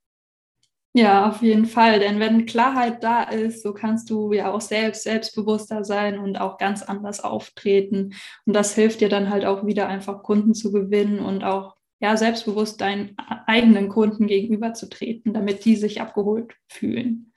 Ja, 0.95 1.28
auf 1.28 1.42
jeden 1.42 1.66
Fall. 1.66 2.00
Denn 2.00 2.18
wenn 2.18 2.47
Klarheit 2.47 3.04
da 3.04 3.23
ist, 3.23 3.62
so 3.62 3.73
kannst 3.73 4.11
du 4.11 4.33
ja 4.33 4.52
auch 4.52 4.61
selbst 4.61 5.02
selbstbewusster 5.02 5.85
sein 5.85 6.18
und 6.18 6.40
auch 6.40 6.59
ganz 6.59 6.83
anders 6.83 7.21
auftreten. 7.21 8.14
Und 8.47 8.54
das 8.54 8.75
hilft 8.75 9.00
dir 9.00 9.09
dann 9.09 9.30
halt 9.30 9.45
auch 9.45 9.66
wieder 9.66 9.87
einfach 9.87 10.23
Kunden 10.23 10.54
zu 10.54 10.73
gewinnen 10.73 11.21
und 11.21 11.45
auch 11.45 11.76
ja 12.00 12.16
selbstbewusst 12.16 12.80
deinen 12.80 13.16
eigenen 13.47 13.88
Kunden 13.88 14.26
gegenüberzutreten, 14.26 15.35
damit 15.35 15.64
die 15.64 15.76
sich 15.76 16.00
abgeholt 16.00 16.54
fühlen. 16.68 17.33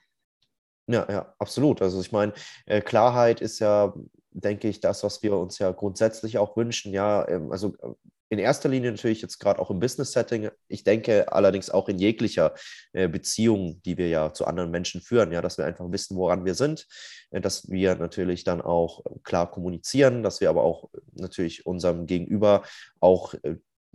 Ja, 0.88 1.06
ja, 1.10 1.34
absolut. 1.38 1.82
Also 1.82 2.00
ich 2.00 2.12
meine, 2.12 2.32
äh, 2.66 2.80
Klarheit 2.80 3.40
ist 3.40 3.60
ja, 3.60 3.94
denke 4.32 4.68
ich, 4.68 4.80
das, 4.80 5.02
was 5.02 5.22
wir 5.22 5.36
uns 5.36 5.58
ja 5.58 5.70
grundsätzlich 5.70 6.38
auch 6.38 6.56
wünschen. 6.56 6.92
Ja, 6.92 7.26
ähm, 7.28 7.52
also 7.52 7.74
äh, 7.82 7.94
in 8.30 8.38
erster 8.38 8.70
Linie 8.70 8.92
natürlich 8.92 9.20
jetzt 9.20 9.38
gerade 9.38 9.60
auch 9.60 9.70
im 9.70 9.78
Business-Setting. 9.78 10.48
Ich 10.68 10.84
denke 10.84 11.30
allerdings 11.30 11.68
auch 11.68 11.88
in 11.88 11.98
jeglicher 11.98 12.54
äh, 12.94 13.06
Beziehung, 13.06 13.82
die 13.84 13.98
wir 13.98 14.08
ja 14.08 14.32
zu 14.32 14.46
anderen 14.46 14.70
Menschen 14.70 15.02
führen, 15.02 15.32
ja, 15.32 15.42
dass 15.42 15.58
wir 15.58 15.66
einfach 15.66 15.84
wissen, 15.92 16.16
woran 16.16 16.46
wir 16.46 16.54
sind, 16.54 16.86
äh, 17.30 17.40
dass 17.40 17.68
wir 17.70 17.94
natürlich 17.96 18.44
dann 18.44 18.62
auch 18.62 19.02
klar 19.22 19.50
kommunizieren, 19.50 20.22
dass 20.22 20.40
wir 20.40 20.48
aber 20.48 20.62
auch 20.64 20.88
natürlich 21.12 21.66
unserem 21.66 22.06
Gegenüber 22.06 22.62
auch 23.00 23.34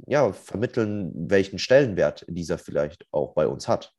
ja, 0.05 0.31
vermitteln, 0.31 1.11
welchen 1.15 1.57
Stellenwert 1.57 2.23
dieser 2.27 2.59
vielleicht 2.59 3.07
auch 3.11 3.33
bei 3.33 3.47
uns 3.47 3.67
hat. 3.67 3.96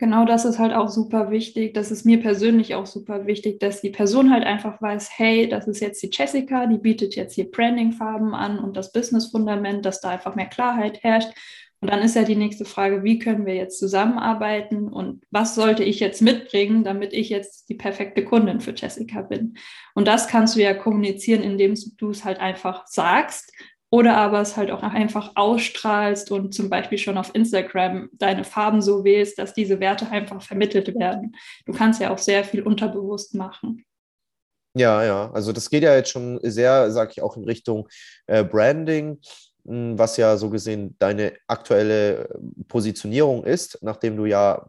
Genau 0.00 0.24
das 0.24 0.44
ist 0.44 0.60
halt 0.60 0.72
auch 0.72 0.88
super 0.88 1.32
wichtig. 1.32 1.74
Das 1.74 1.90
ist 1.90 2.06
mir 2.06 2.20
persönlich 2.20 2.76
auch 2.76 2.86
super 2.86 3.26
wichtig, 3.26 3.58
dass 3.58 3.80
die 3.80 3.90
Person 3.90 4.30
halt 4.30 4.44
einfach 4.44 4.80
weiß, 4.80 5.10
hey, 5.18 5.48
das 5.48 5.66
ist 5.66 5.80
jetzt 5.80 6.00
die 6.02 6.10
Jessica, 6.12 6.66
die 6.66 6.78
bietet 6.78 7.16
jetzt 7.16 7.34
hier 7.34 7.50
Branding-Farben 7.50 8.32
an 8.32 8.60
und 8.60 8.76
das 8.76 8.92
Business-Fundament, 8.92 9.84
dass 9.84 10.00
da 10.00 10.10
einfach 10.10 10.36
mehr 10.36 10.46
Klarheit 10.46 11.02
herrscht. 11.02 11.30
Und 11.80 11.90
dann 11.90 12.00
ist 12.00 12.14
ja 12.14 12.22
die 12.22 12.36
nächste 12.36 12.64
Frage, 12.64 13.02
wie 13.02 13.18
können 13.18 13.44
wir 13.44 13.54
jetzt 13.54 13.78
zusammenarbeiten 13.78 14.88
und 14.88 15.24
was 15.30 15.56
sollte 15.56 15.82
ich 15.82 15.98
jetzt 15.98 16.22
mitbringen, 16.22 16.84
damit 16.84 17.12
ich 17.12 17.28
jetzt 17.28 17.68
die 17.68 17.74
perfekte 17.74 18.24
Kundin 18.24 18.60
für 18.60 18.74
Jessica 18.74 19.22
bin. 19.22 19.54
Und 19.94 20.06
das 20.06 20.28
kannst 20.28 20.54
du 20.54 20.60
ja 20.60 20.74
kommunizieren, 20.74 21.42
indem 21.42 21.74
du 21.96 22.10
es 22.10 22.24
halt 22.24 22.38
einfach 22.38 22.86
sagst 22.86 23.52
oder 23.90 24.16
aber 24.16 24.40
es 24.40 24.56
halt 24.56 24.70
auch 24.70 24.82
einfach 24.82 25.32
ausstrahlst 25.34 26.30
und 26.30 26.54
zum 26.54 26.68
Beispiel 26.68 26.98
schon 26.98 27.16
auf 27.16 27.34
Instagram 27.34 28.10
deine 28.12 28.44
Farben 28.44 28.82
so 28.82 29.04
wählst, 29.04 29.38
dass 29.38 29.54
diese 29.54 29.80
Werte 29.80 30.10
einfach 30.10 30.42
vermittelt 30.42 30.94
werden. 30.94 31.34
Du 31.64 31.72
kannst 31.72 32.00
ja 32.00 32.10
auch 32.10 32.18
sehr 32.18 32.44
viel 32.44 32.62
unterbewusst 32.62 33.34
machen. 33.34 33.84
Ja, 34.74 35.02
ja, 35.02 35.30
also 35.32 35.52
das 35.52 35.70
geht 35.70 35.82
ja 35.82 35.94
jetzt 35.94 36.10
schon 36.10 36.38
sehr, 36.42 36.90
sage 36.90 37.12
ich 37.12 37.22
auch, 37.22 37.36
in 37.36 37.44
Richtung 37.44 37.88
äh, 38.26 38.44
Branding, 38.44 39.18
hm, 39.66 39.98
was 39.98 40.18
ja 40.18 40.36
so 40.36 40.50
gesehen 40.50 40.94
deine 40.98 41.32
aktuelle 41.46 42.28
äh, 42.28 42.38
Positionierung 42.68 43.44
ist, 43.44 43.78
nachdem 43.82 44.16
du 44.16 44.26
ja 44.26 44.68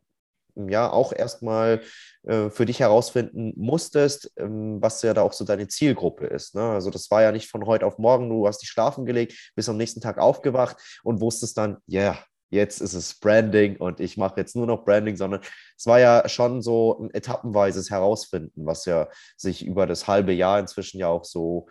ja 0.68 0.92
auch 0.92 1.14
erstmal 1.14 1.82
äh, 2.24 2.50
für 2.50 2.66
dich 2.66 2.80
herausfinden 2.80 3.54
musstest, 3.56 4.32
ähm, 4.38 4.82
was 4.82 5.02
ja 5.02 5.14
da 5.14 5.22
auch 5.22 5.34
so 5.34 5.46
deine 5.46 5.68
Zielgruppe 5.68 6.28
ist. 6.28 6.56
Ne? 6.56 6.62
Also 6.62 6.90
das 6.90 7.10
war 7.12 7.22
ja 7.22 7.32
nicht 7.32 7.50
von 7.50 7.66
heute 7.66 7.86
auf 7.86 7.98
morgen, 7.98 8.30
du 8.30 8.48
hast 8.48 8.62
dich 8.62 8.70
schlafen 8.70 9.06
gelegt, 9.06 9.52
bist 9.56 9.70
am 9.70 9.78
nächsten 9.78 10.02
Tag 10.02 10.18
aufgewacht 10.18 10.78
und 11.04 11.22
wusstest 11.22 11.58
dann, 11.58 11.78
ja, 11.88 12.02
yeah, 12.02 12.26
jetzt 12.50 12.82
ist 12.82 12.94
es 12.94 13.20
Branding 13.20 13.78
und 13.78 14.00
ich 14.00 14.18
mache 14.18 14.40
jetzt 14.40 14.56
nur 14.56 14.66
noch 14.66 14.84
Branding, 14.84 15.16
sondern 15.16 15.42
es 15.78 15.86
war 15.86 16.00
ja 16.00 16.28
schon 16.28 16.62
so 16.62 17.00
ein 17.00 17.14
etappenweises 17.14 17.90
Herausfinden, 17.90 18.66
was 18.66 18.86
ja 18.86 19.08
sich 19.38 19.66
über 19.66 19.86
das 19.88 20.08
halbe 20.08 20.34
Jahr 20.34 20.60
inzwischen 20.60 21.00
ja 21.00 21.08
auch 21.08 21.24
so 21.24 21.68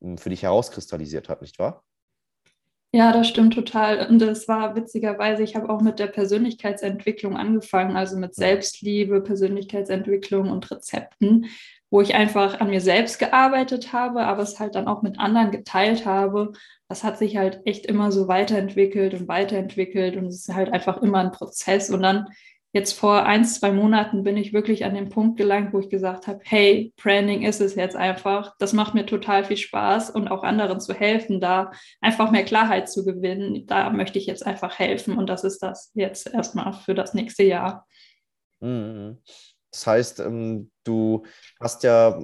hm, 0.00 0.18
für 0.18 0.30
dich 0.30 0.42
herauskristallisiert 0.42 1.28
hat, 1.28 1.40
nicht 1.42 1.58
wahr? 1.58 1.84
Ja, 2.92 3.12
das 3.12 3.28
stimmt 3.28 3.52
total. 3.52 4.06
Und 4.08 4.22
es 4.22 4.48
war 4.48 4.74
witzigerweise, 4.74 5.42
ich 5.42 5.54
habe 5.56 5.68
auch 5.68 5.82
mit 5.82 5.98
der 5.98 6.06
Persönlichkeitsentwicklung 6.06 7.36
angefangen, 7.36 7.96
also 7.96 8.16
mit 8.16 8.34
Selbstliebe, 8.34 9.20
Persönlichkeitsentwicklung 9.20 10.50
und 10.50 10.70
Rezepten, 10.70 11.46
wo 11.90 12.00
ich 12.00 12.14
einfach 12.14 12.60
an 12.60 12.70
mir 12.70 12.80
selbst 12.80 13.18
gearbeitet 13.18 13.92
habe, 13.92 14.24
aber 14.24 14.42
es 14.42 14.58
halt 14.58 14.74
dann 14.74 14.88
auch 14.88 15.02
mit 15.02 15.18
anderen 15.18 15.50
geteilt 15.50 16.06
habe. 16.06 16.52
Das 16.88 17.04
hat 17.04 17.18
sich 17.18 17.36
halt 17.36 17.60
echt 17.66 17.84
immer 17.84 18.10
so 18.10 18.26
weiterentwickelt 18.26 19.12
und 19.12 19.28
weiterentwickelt 19.28 20.16
und 20.16 20.26
es 20.26 20.48
ist 20.48 20.54
halt 20.54 20.72
einfach 20.72 21.02
immer 21.02 21.18
ein 21.18 21.32
Prozess. 21.32 21.90
Und 21.90 22.02
dann 22.02 22.28
jetzt 22.72 22.92
vor 22.92 23.24
ein, 23.24 23.44
zwei 23.44 23.72
Monaten 23.72 24.22
bin 24.22 24.36
ich 24.36 24.52
wirklich 24.52 24.84
an 24.84 24.94
den 24.94 25.08
Punkt 25.08 25.36
gelangt, 25.38 25.72
wo 25.72 25.78
ich 25.78 25.88
gesagt 25.88 26.26
habe, 26.26 26.40
hey, 26.44 26.92
Branding 26.96 27.42
ist 27.42 27.60
es 27.60 27.74
jetzt 27.74 27.96
einfach. 27.96 28.54
Das 28.58 28.72
macht 28.72 28.94
mir 28.94 29.06
total 29.06 29.44
viel 29.44 29.56
Spaß 29.56 30.10
und 30.10 30.28
auch 30.28 30.42
anderen 30.42 30.80
zu 30.80 30.92
helfen, 30.92 31.40
da 31.40 31.72
einfach 32.00 32.30
mehr 32.30 32.44
Klarheit 32.44 32.90
zu 32.90 33.04
gewinnen. 33.04 33.66
Da 33.66 33.90
möchte 33.90 34.18
ich 34.18 34.26
jetzt 34.26 34.46
einfach 34.46 34.78
helfen 34.78 35.16
und 35.16 35.28
das 35.28 35.44
ist 35.44 35.62
das 35.62 35.90
jetzt 35.94 36.32
erstmal 36.32 36.72
für 36.74 36.94
das 36.94 37.14
nächste 37.14 37.42
Jahr. 37.42 37.86
Mhm. 38.60 39.18
Das 39.70 39.86
heißt, 39.86 40.20
ähm, 40.20 40.70
du 40.84 41.24
hast 41.60 41.82
ja 41.82 42.22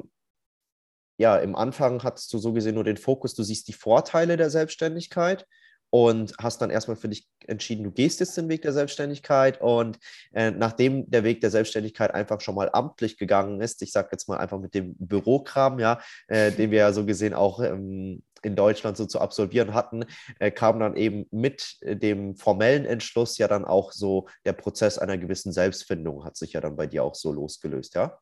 ja, 1.17 1.37
im 1.37 1.55
Anfang 1.55 2.03
hattest 2.03 2.33
du 2.33 2.39
so 2.39 2.53
gesehen 2.53 2.75
nur 2.75 2.85
den 2.85 2.97
Fokus, 2.97 3.35
du 3.35 3.43
siehst 3.43 3.69
die 3.69 3.73
Vorteile 3.73 4.37
der 4.37 4.51
Selbstständigkeit 4.51 5.47
und 5.95 6.35
hast 6.43 6.61
dann 6.61 6.71
erstmal 6.71 6.97
für 6.97 7.09
dich 7.09 7.29
entschieden, 7.47 7.85
du 7.85 7.93
gehst 7.93 8.19
jetzt 8.19 8.37
den 8.37 8.49
Weg 8.49 8.63
der 8.63 8.73
Selbstständigkeit 8.73 9.61
und 9.61 10.01
äh, 10.33 10.51
nachdem 10.51 11.09
der 11.09 11.23
Weg 11.23 11.41
der 11.41 11.51
Selbstständigkeit 11.51 12.13
einfach 12.13 12.41
schon 12.41 12.57
mal 12.57 12.69
amtlich 12.73 13.17
gegangen 13.17 13.61
ist, 13.61 13.81
ich 13.81 13.93
sage 13.93 14.09
jetzt 14.11 14.29
mal 14.29 14.39
einfach 14.39 14.59
mit 14.59 14.75
dem 14.75 14.97
Bürokram, 14.99 15.79
ja, 15.79 16.01
äh, 16.27 16.51
den 16.51 16.73
wir 16.73 16.79
ja 16.79 16.93
so 16.93 17.07
gesehen 17.07 17.33
auch 17.33 17.61
ähm, 17.61 18.25
in 18.43 18.57
Deutschland 18.57 18.97
so 18.97 19.07
zu 19.07 19.21
absolvieren 19.21 19.73
hatten, 19.73 20.05
äh, 20.41 20.51
kam 20.51 20.81
dann 20.81 20.97
eben 20.97 21.27
mit 21.31 21.79
dem 21.85 22.35
formellen 22.35 22.87
Entschluss 22.87 23.39
ja 23.39 23.47
dann 23.47 23.65
auch 23.65 23.93
so 23.93 24.27
der 24.45 24.55
Prozess 24.55 24.99
einer 24.99 25.17
gewissen 25.17 25.53
Selbstfindung 25.53 26.25
hat 26.25 26.37
sich 26.37 26.55
ja 26.55 26.61
dann 26.61 26.75
bei 26.75 26.89
dir 26.89 27.05
auch 27.05 27.15
so 27.15 27.33
losgelöst, 27.33 27.95
ja? 27.95 28.19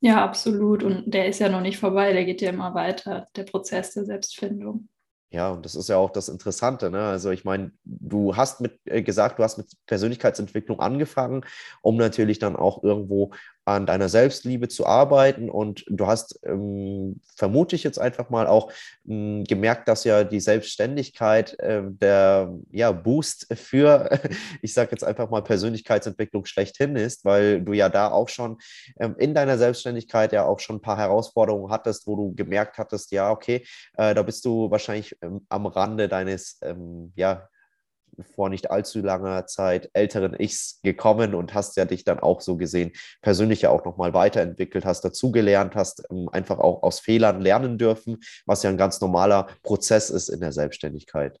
Ja, 0.00 0.22
absolut. 0.22 0.82
Und 0.82 1.04
der 1.06 1.28
ist 1.28 1.38
ja 1.38 1.48
noch 1.48 1.62
nicht 1.62 1.78
vorbei, 1.78 2.12
der 2.12 2.26
geht 2.26 2.42
ja 2.42 2.50
immer 2.50 2.74
weiter, 2.74 3.28
der 3.34 3.44
Prozess 3.44 3.94
der 3.94 4.04
Selbstfindung. 4.04 4.90
Ja, 5.32 5.48
und 5.50 5.64
das 5.64 5.74
ist 5.76 5.88
ja 5.88 5.96
auch 5.96 6.10
das 6.10 6.28
Interessante. 6.28 6.90
Ne? 6.90 7.00
Also 7.06 7.30
ich 7.30 7.42
meine, 7.44 7.72
du 7.84 8.36
hast 8.36 8.60
mit 8.60 8.78
äh, 8.84 9.02
gesagt, 9.02 9.38
du 9.38 9.42
hast 9.42 9.56
mit 9.56 9.66
Persönlichkeitsentwicklung 9.86 10.78
angefangen, 10.78 11.46
um 11.80 11.96
natürlich 11.96 12.38
dann 12.38 12.54
auch 12.54 12.82
irgendwo 12.82 13.32
an 13.64 13.86
deiner 13.86 14.08
Selbstliebe 14.08 14.68
zu 14.68 14.86
arbeiten. 14.86 15.48
Und 15.48 15.84
du 15.88 16.06
hast, 16.06 16.40
ähm, 16.44 17.20
vermute 17.36 17.76
ich 17.76 17.84
jetzt 17.84 17.98
einfach 17.98 18.28
mal, 18.30 18.46
auch 18.46 18.72
ähm, 19.08 19.44
gemerkt, 19.44 19.88
dass 19.88 20.04
ja 20.04 20.24
die 20.24 20.40
Selbstständigkeit 20.40 21.58
äh, 21.60 21.82
der 21.84 22.52
ja, 22.70 22.92
Boost 22.92 23.46
für, 23.54 24.10
ich 24.62 24.74
sage 24.74 24.90
jetzt 24.92 25.04
einfach 25.04 25.30
mal, 25.30 25.42
Persönlichkeitsentwicklung 25.42 26.44
schlechthin 26.44 26.96
ist, 26.96 27.24
weil 27.24 27.62
du 27.62 27.72
ja 27.72 27.88
da 27.88 28.10
auch 28.10 28.28
schon 28.28 28.58
ähm, 28.98 29.14
in 29.18 29.34
deiner 29.34 29.58
Selbstständigkeit 29.58 30.32
ja 30.32 30.44
auch 30.44 30.58
schon 30.58 30.76
ein 30.76 30.82
paar 30.82 30.98
Herausforderungen 30.98 31.70
hattest, 31.70 32.06
wo 32.06 32.16
du 32.16 32.34
gemerkt 32.34 32.78
hattest, 32.78 33.12
ja, 33.12 33.30
okay, 33.30 33.64
äh, 33.96 34.14
da 34.14 34.22
bist 34.22 34.44
du 34.44 34.70
wahrscheinlich 34.70 35.16
ähm, 35.22 35.46
am 35.48 35.66
Rande 35.66 36.08
deines 36.08 36.58
ähm, 36.62 37.12
ja, 37.14 37.48
vor 38.34 38.48
nicht 38.48 38.70
allzu 38.70 39.00
langer 39.00 39.46
Zeit 39.46 39.90
älteren 39.92 40.38
Ichs 40.38 40.80
gekommen 40.82 41.34
und 41.34 41.54
hast 41.54 41.76
ja 41.76 41.84
dich 41.84 42.04
dann 42.04 42.18
auch 42.18 42.40
so 42.40 42.56
gesehen 42.56 42.92
persönlich 43.22 43.62
ja 43.62 43.70
auch 43.70 43.84
nochmal 43.84 44.14
weiterentwickelt, 44.14 44.84
hast 44.84 45.04
dazugelernt, 45.04 45.74
hast 45.74 46.02
ähm, 46.10 46.28
einfach 46.30 46.58
auch 46.58 46.82
aus 46.82 47.00
Fehlern 47.00 47.40
lernen 47.40 47.78
dürfen, 47.78 48.18
was 48.46 48.62
ja 48.62 48.70
ein 48.70 48.76
ganz 48.76 49.00
normaler 49.00 49.48
Prozess 49.62 50.10
ist 50.10 50.28
in 50.28 50.40
der 50.40 50.52
Selbstständigkeit. 50.52 51.38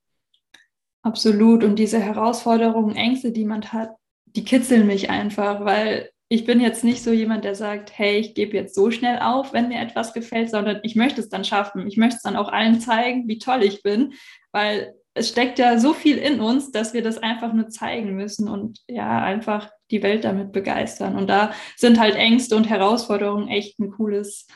Absolut. 1.02 1.64
Und 1.64 1.76
diese 1.76 1.98
Herausforderungen, 1.98 2.94
Ängste, 2.94 3.32
die 3.32 3.44
man 3.44 3.72
hat, 3.72 3.90
die 4.26 4.44
kitzeln 4.44 4.86
mich 4.86 5.10
einfach, 5.10 5.64
weil 5.64 6.10
ich 6.28 6.46
bin 6.46 6.60
jetzt 6.60 6.82
nicht 6.82 7.02
so 7.02 7.12
jemand, 7.12 7.44
der 7.44 7.54
sagt, 7.54 7.92
hey, 7.98 8.16
ich 8.16 8.34
gebe 8.34 8.56
jetzt 8.56 8.74
so 8.74 8.90
schnell 8.90 9.18
auf, 9.18 9.52
wenn 9.52 9.68
mir 9.68 9.80
etwas 9.80 10.14
gefällt, 10.14 10.48
sondern 10.48 10.80
ich 10.82 10.96
möchte 10.96 11.20
es 11.20 11.28
dann 11.28 11.44
schaffen. 11.44 11.86
Ich 11.86 11.98
möchte 11.98 12.16
es 12.16 12.22
dann 12.22 12.36
auch 12.36 12.48
allen 12.48 12.80
zeigen, 12.80 13.28
wie 13.28 13.38
toll 13.38 13.62
ich 13.62 13.82
bin, 13.82 14.14
weil 14.50 14.94
es 15.14 15.28
steckt 15.28 15.58
ja 15.58 15.78
so 15.78 15.92
viel 15.92 16.16
in 16.18 16.40
uns, 16.40 16.70
dass 16.70 16.94
wir 16.94 17.02
das 17.02 17.18
einfach 17.18 17.52
nur 17.52 17.68
zeigen 17.68 18.14
müssen 18.14 18.48
und 18.48 18.80
ja, 18.88 19.22
einfach 19.22 19.70
die 19.90 20.02
Welt 20.02 20.24
damit 20.24 20.52
begeistern. 20.52 21.16
Und 21.16 21.28
da 21.28 21.52
sind 21.76 22.00
halt 22.00 22.14
Ängste 22.16 22.56
und 22.56 22.68
Herausforderungen 22.68 23.48
echt 23.48 23.78
ein 23.78 23.90
cooles 23.90 24.46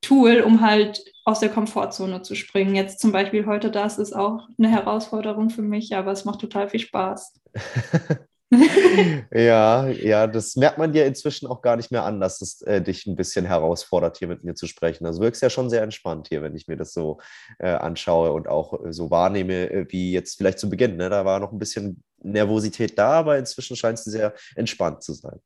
Tool, 0.00 0.40
um 0.40 0.60
halt 0.60 1.04
aus 1.24 1.40
der 1.40 1.50
Komfortzone 1.50 2.22
zu 2.22 2.34
springen. 2.34 2.74
Jetzt 2.74 3.00
zum 3.00 3.12
Beispiel 3.12 3.46
heute 3.46 3.70
das 3.70 3.98
ist 3.98 4.14
auch 4.14 4.48
eine 4.56 4.70
Herausforderung 4.70 5.50
für 5.50 5.62
mich, 5.62 5.94
aber 5.94 6.12
es 6.12 6.24
macht 6.24 6.40
total 6.40 6.68
viel 6.68 6.80
Spaß. 6.80 7.34
ja, 9.30 9.88
ja, 9.88 10.26
das 10.26 10.56
merkt 10.56 10.78
man 10.78 10.92
dir 10.92 11.04
inzwischen 11.04 11.46
auch 11.46 11.60
gar 11.60 11.76
nicht 11.76 11.90
mehr 11.90 12.04
an, 12.04 12.18
dass 12.18 12.40
es 12.40 12.62
äh, 12.62 12.80
dich 12.80 13.06
ein 13.06 13.14
bisschen 13.14 13.44
herausfordert, 13.44 14.16
hier 14.16 14.28
mit 14.28 14.42
mir 14.42 14.54
zu 14.54 14.66
sprechen. 14.66 15.04
Also 15.04 15.20
wirkst 15.20 15.42
ja 15.42 15.50
schon 15.50 15.68
sehr 15.68 15.82
entspannt 15.82 16.28
hier, 16.28 16.42
wenn 16.42 16.56
ich 16.56 16.66
mir 16.66 16.76
das 16.76 16.94
so 16.94 17.20
äh, 17.58 17.68
anschaue 17.68 18.32
und 18.32 18.48
auch 18.48 18.86
äh, 18.86 18.92
so 18.92 19.10
wahrnehme, 19.10 19.70
äh, 19.70 19.86
wie 19.90 20.12
jetzt 20.12 20.38
vielleicht 20.38 20.58
zu 20.58 20.70
Beginn. 20.70 20.96
Ne? 20.96 21.10
Da 21.10 21.26
war 21.26 21.40
noch 21.40 21.52
ein 21.52 21.58
bisschen 21.58 22.02
Nervosität 22.22 22.98
da, 22.98 23.10
aber 23.10 23.36
inzwischen 23.36 23.76
scheint 23.76 23.98
sie 23.98 24.10
sehr 24.10 24.34
entspannt 24.56 25.02
zu 25.02 25.12
sein. 25.12 25.38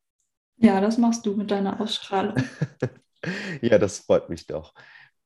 Ja, 0.59 0.81
das 0.81 0.97
machst 0.97 1.27
du 1.27 1.35
mit 1.35 1.51
deiner 1.51 1.81
Ausstrahlung. 1.81 2.37
ja, 3.63 3.79
das 3.79 3.99
freut 3.99 4.31
mich 4.31 4.47
doch. 4.47 4.75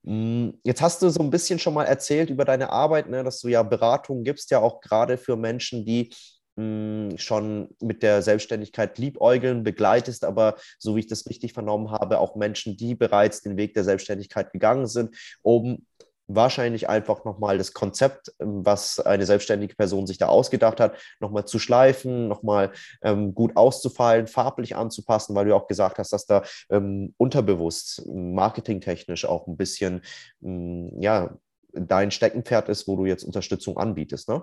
Hm, 0.06 0.58
jetzt 0.64 0.80
hast 0.80 1.02
du 1.02 1.10
so 1.10 1.20
ein 1.20 1.30
bisschen 1.30 1.58
schon 1.58 1.74
mal 1.74 1.84
erzählt 1.84 2.30
über 2.30 2.46
deine 2.46 2.70
Arbeit, 2.70 3.10
ne, 3.10 3.22
dass 3.22 3.40
du 3.40 3.48
ja 3.48 3.62
Beratungen 3.62 4.24
gibst, 4.24 4.50
ja 4.50 4.60
auch 4.60 4.80
gerade 4.80 5.18
für 5.18 5.36
Menschen, 5.36 5.84
die 5.84 6.10
schon 6.56 7.68
mit 7.80 8.02
der 8.02 8.22
Selbstständigkeit 8.22 8.98
liebäugeln, 8.98 9.62
begleitest 9.62 10.24
aber, 10.24 10.56
so 10.78 10.96
wie 10.96 11.00
ich 11.00 11.06
das 11.06 11.26
richtig 11.26 11.52
vernommen 11.52 11.90
habe, 11.90 12.18
auch 12.18 12.34
Menschen, 12.36 12.76
die 12.76 12.94
bereits 12.94 13.42
den 13.42 13.56
Weg 13.56 13.74
der 13.74 13.84
Selbstständigkeit 13.84 14.52
gegangen 14.52 14.86
sind, 14.86 15.14
um 15.42 15.84
wahrscheinlich 16.28 16.88
einfach 16.88 17.24
nochmal 17.24 17.58
das 17.58 17.72
Konzept, 17.72 18.32
ähm, 18.40 18.64
was 18.64 19.00
eine 19.00 19.26
selbstständige 19.26 19.74
Person 19.74 20.06
sich 20.06 20.18
da 20.18 20.26
ausgedacht 20.26 20.80
hat, 20.80 20.96
nochmal 21.20 21.46
zu 21.46 21.58
schleifen, 21.58 22.28
nochmal 22.28 22.72
ähm, 23.02 23.34
gut 23.34 23.56
auszufallen, 23.56 24.26
farblich 24.26 24.76
anzupassen, 24.76 25.34
weil 25.34 25.46
du 25.46 25.54
auch 25.54 25.68
gesagt 25.68 25.98
hast, 25.98 26.12
dass 26.12 26.26
da 26.26 26.42
ähm, 26.70 27.14
unterbewusst, 27.16 28.02
marketingtechnisch 28.06 29.24
auch 29.24 29.46
ein 29.46 29.56
bisschen, 29.56 30.02
ähm, 30.42 30.90
ja, 31.00 31.36
dein 31.72 32.10
Steckenpferd 32.10 32.68
ist, 32.70 32.88
wo 32.88 32.96
du 32.96 33.04
jetzt 33.04 33.22
Unterstützung 33.22 33.76
anbietest, 33.76 34.28
ne? 34.28 34.42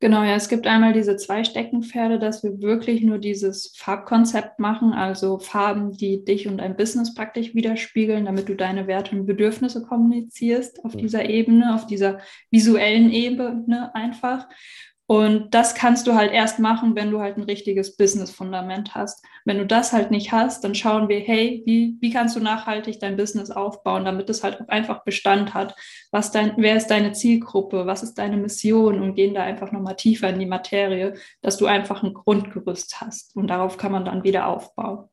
Genau, 0.00 0.22
ja, 0.22 0.36
es 0.36 0.48
gibt 0.48 0.68
einmal 0.68 0.92
diese 0.92 1.16
zwei 1.16 1.42
Steckenpferde, 1.42 2.20
dass 2.20 2.44
wir 2.44 2.62
wirklich 2.62 3.02
nur 3.02 3.18
dieses 3.18 3.72
Farbkonzept 3.76 4.60
machen, 4.60 4.92
also 4.92 5.40
Farben, 5.40 5.90
die 5.90 6.24
dich 6.24 6.46
und 6.46 6.58
dein 6.58 6.76
Business 6.76 7.14
praktisch 7.14 7.52
widerspiegeln, 7.52 8.26
damit 8.26 8.48
du 8.48 8.54
deine 8.54 8.86
Werte 8.86 9.16
und 9.16 9.26
Bedürfnisse 9.26 9.82
kommunizierst 9.82 10.84
auf 10.84 10.94
dieser 10.94 11.28
Ebene, 11.28 11.74
auf 11.74 11.86
dieser 11.86 12.20
visuellen 12.48 13.10
Ebene 13.10 13.92
einfach. 13.92 14.48
Und 15.10 15.54
das 15.54 15.74
kannst 15.74 16.06
du 16.06 16.14
halt 16.14 16.32
erst 16.32 16.58
machen, 16.58 16.94
wenn 16.94 17.10
du 17.10 17.20
halt 17.20 17.38
ein 17.38 17.44
richtiges 17.44 17.96
Business-Fundament 17.96 18.94
hast. 18.94 19.24
Wenn 19.46 19.56
du 19.56 19.64
das 19.64 19.94
halt 19.94 20.10
nicht 20.10 20.32
hast, 20.32 20.62
dann 20.64 20.74
schauen 20.74 21.08
wir, 21.08 21.20
hey, 21.20 21.62
wie, 21.64 21.96
wie 22.02 22.10
kannst 22.10 22.36
du 22.36 22.40
nachhaltig 22.40 23.00
dein 23.00 23.16
Business 23.16 23.50
aufbauen, 23.50 24.04
damit 24.04 24.28
es 24.28 24.44
halt 24.44 24.60
auch 24.60 24.68
einfach 24.68 25.04
Bestand 25.04 25.54
hat. 25.54 25.74
Was 26.10 26.30
dein, 26.30 26.52
wer 26.58 26.76
ist 26.76 26.88
deine 26.88 27.12
Zielgruppe? 27.12 27.86
Was 27.86 28.02
ist 28.02 28.18
deine 28.18 28.36
Mission? 28.36 29.00
Und 29.00 29.14
gehen 29.14 29.32
da 29.32 29.42
einfach 29.44 29.72
nochmal 29.72 29.96
tiefer 29.96 30.28
in 30.28 30.40
die 30.40 30.44
Materie, 30.44 31.14
dass 31.40 31.56
du 31.56 31.64
einfach 31.64 32.02
ein 32.02 32.12
Grundgerüst 32.12 33.00
hast. 33.00 33.34
Und 33.34 33.46
darauf 33.46 33.78
kann 33.78 33.92
man 33.92 34.04
dann 34.04 34.24
wieder 34.24 34.46
aufbauen. 34.46 35.08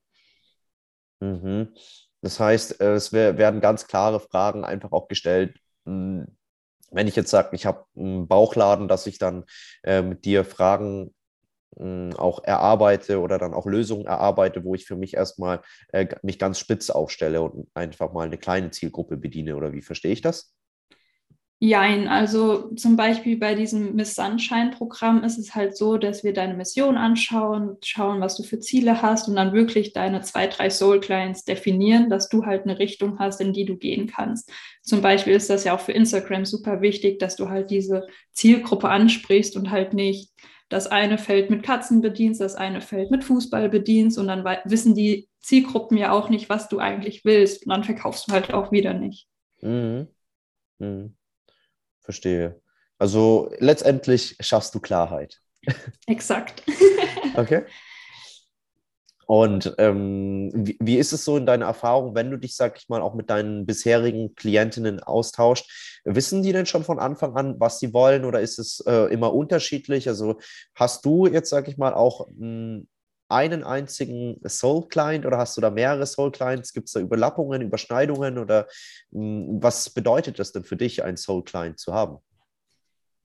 Mhm. 1.21 1.69
Das 2.21 2.37
heißt, 2.41 2.81
es 2.81 3.13
werden 3.13 3.61
ganz 3.61 3.87
klare 3.87 4.19
Fragen 4.19 4.65
einfach 4.65 4.91
auch 4.91 5.07
gestellt 5.07 5.57
hm, 5.85 6.35
wenn 6.91 7.07
ich 7.07 7.15
jetzt 7.15 7.31
sage, 7.31 7.49
ich 7.53 7.65
habe 7.65 7.85
einen 7.95 8.27
Bauchladen, 8.27 8.87
dass 8.87 9.07
ich 9.07 9.17
dann 9.17 9.45
äh, 9.83 10.01
mit 10.01 10.25
dir 10.25 10.45
Fragen 10.45 11.13
äh, 11.77 12.13
auch 12.15 12.43
erarbeite 12.43 13.19
oder 13.19 13.37
dann 13.37 13.53
auch 13.53 13.65
Lösungen 13.65 14.05
erarbeite, 14.05 14.63
wo 14.63 14.75
ich 14.75 14.85
für 14.85 14.95
mich 14.95 15.15
erstmal 15.15 15.61
äh, 15.91 16.07
mich 16.23 16.39
ganz 16.39 16.59
spitz 16.59 16.89
aufstelle 16.89 17.41
und 17.41 17.67
einfach 17.73 18.13
mal 18.13 18.25
eine 18.25 18.37
kleine 18.37 18.71
Zielgruppe 18.71 19.17
bediene 19.17 19.55
oder 19.55 19.73
wie 19.73 19.81
verstehe 19.81 20.13
ich 20.13 20.21
das? 20.21 20.54
Jein, 21.59 22.09
also 22.09 22.73
zum 22.75 22.97
Beispiel 22.97 23.37
bei 23.37 23.55
diesem 23.55 23.95
Miss 23.95 24.13
Sunshine-Programm 24.15 25.23
ist 25.23 25.37
es 25.37 25.55
halt 25.55 25.77
so, 25.77 25.97
dass 25.97 26.23
wir 26.25 26.33
deine 26.33 26.53
Mission 26.53 26.97
anschauen, 26.97 27.77
schauen, 27.81 28.19
was 28.19 28.35
du 28.35 28.43
für 28.43 28.59
Ziele 28.59 29.01
hast 29.01 29.29
und 29.29 29.37
dann 29.37 29.53
wirklich 29.53 29.93
deine 29.93 30.21
zwei, 30.21 30.47
drei 30.47 30.69
Soul-Clients 30.69 31.45
definieren, 31.45 32.09
dass 32.09 32.27
du 32.27 32.45
halt 32.45 32.63
eine 32.63 32.77
Richtung 32.77 33.19
hast, 33.19 33.39
in 33.39 33.53
die 33.53 33.63
du 33.63 33.77
gehen 33.77 34.07
kannst. 34.07 34.51
Zum 34.83 35.01
Beispiel 35.01 35.33
ist 35.33 35.49
das 35.49 35.63
ja 35.63 35.73
auch 35.73 35.79
für 35.79 35.93
Instagram 35.93 36.43
super 36.43 36.81
wichtig, 36.81 37.19
dass 37.19 37.37
du 37.37 37.47
halt 37.47 37.71
diese 37.71 38.05
Zielgruppe 38.33 38.89
ansprichst 38.89 39.55
und 39.55 39.71
halt 39.71 39.93
nicht 39.93 40.31
das 40.67 40.87
eine 40.87 41.17
Feld 41.17 41.49
mit 41.51 41.63
Katzen 41.63 42.01
bedienst, 42.01 42.41
das 42.41 42.55
eine 42.55 42.81
Feld 42.81 43.11
mit 43.11 43.23
Fußball 43.23 43.69
bedienst 43.69 44.17
und 44.17 44.27
dann 44.27 44.43
wissen 44.65 44.93
die 44.93 45.29
Zielgruppen 45.39 45.97
ja 45.97 46.11
auch 46.11 46.29
nicht, 46.29 46.49
was 46.49 46.67
du 46.67 46.79
eigentlich 46.79 47.23
willst 47.23 47.65
und 47.65 47.69
dann 47.69 47.85
verkaufst 47.85 48.27
du 48.27 48.33
halt 48.33 48.53
auch 48.53 48.73
wieder 48.73 48.93
nicht. 48.93 49.27
Mhm. 49.61 50.07
Mhm. 50.79 51.15
Verstehe. 52.05 52.61
Also 52.97 53.51
letztendlich 53.59 54.37
schaffst 54.39 54.73
du 54.73 54.79
Klarheit. 54.79 55.41
Exakt. 56.07 56.63
okay. 57.35 57.65
Und 59.27 59.73
ähm, 59.79 60.51
wie, 60.53 60.77
wie, 60.79 60.97
ist 60.97 61.11
es 61.11 61.25
so 61.25 61.35
in 61.37 61.47
deiner 61.47 61.65
Erfahrung, 61.65 62.13
wenn 62.13 62.29
du 62.29 62.37
dich, 62.37 62.55
sag 62.55 62.77
ich 62.77 62.89
mal, 62.89 63.01
auch 63.01 63.15
mit 63.15 63.31
deinen 63.31 63.65
bisherigen 63.65 64.35
Klientinnen 64.35 65.01
austauscht? 65.01 65.99
Wissen 66.05 66.43
die 66.43 66.51
denn 66.51 66.67
schon 66.67 66.83
von 66.83 66.99
Anfang 66.99 67.35
an, 67.35 67.59
was 67.59 67.79
sie 67.79 67.91
wollen 67.91 68.23
oder 68.23 68.41
ist 68.41 68.59
es 68.59 68.81
äh, 68.85 69.11
immer 69.11 69.33
unterschiedlich? 69.33 70.07
Also 70.07 70.37
hast 70.75 71.05
du 71.05 71.25
jetzt, 71.25 71.49
sag 71.49 71.67
ich 71.67 71.77
mal, 71.77 71.95
auch 71.95 72.27
mh, 72.27 72.37
hm, 72.37 72.87
einen 73.35 73.63
einzigen 73.63 74.39
Soul-Client 74.47 75.25
oder 75.25 75.37
hast 75.37 75.57
du 75.57 75.61
da 75.61 75.69
mehrere 75.69 76.05
Soul-Clients? 76.05 76.71
Gibt 76.71 76.87
es 76.87 76.93
da 76.93 77.01
Überlappungen, 77.01 77.61
Überschneidungen 77.61 78.37
oder 78.37 78.67
mh, 79.11 79.21
hm, 79.21 79.63
was 79.63 79.89
bedeutet 79.89 80.39
das 80.39 80.53
denn 80.53 80.63
für 80.63 80.77
dich, 80.77 81.03
einen 81.03 81.17
Soul-Client 81.17 81.77
zu 81.77 81.93
haben? 81.93 82.17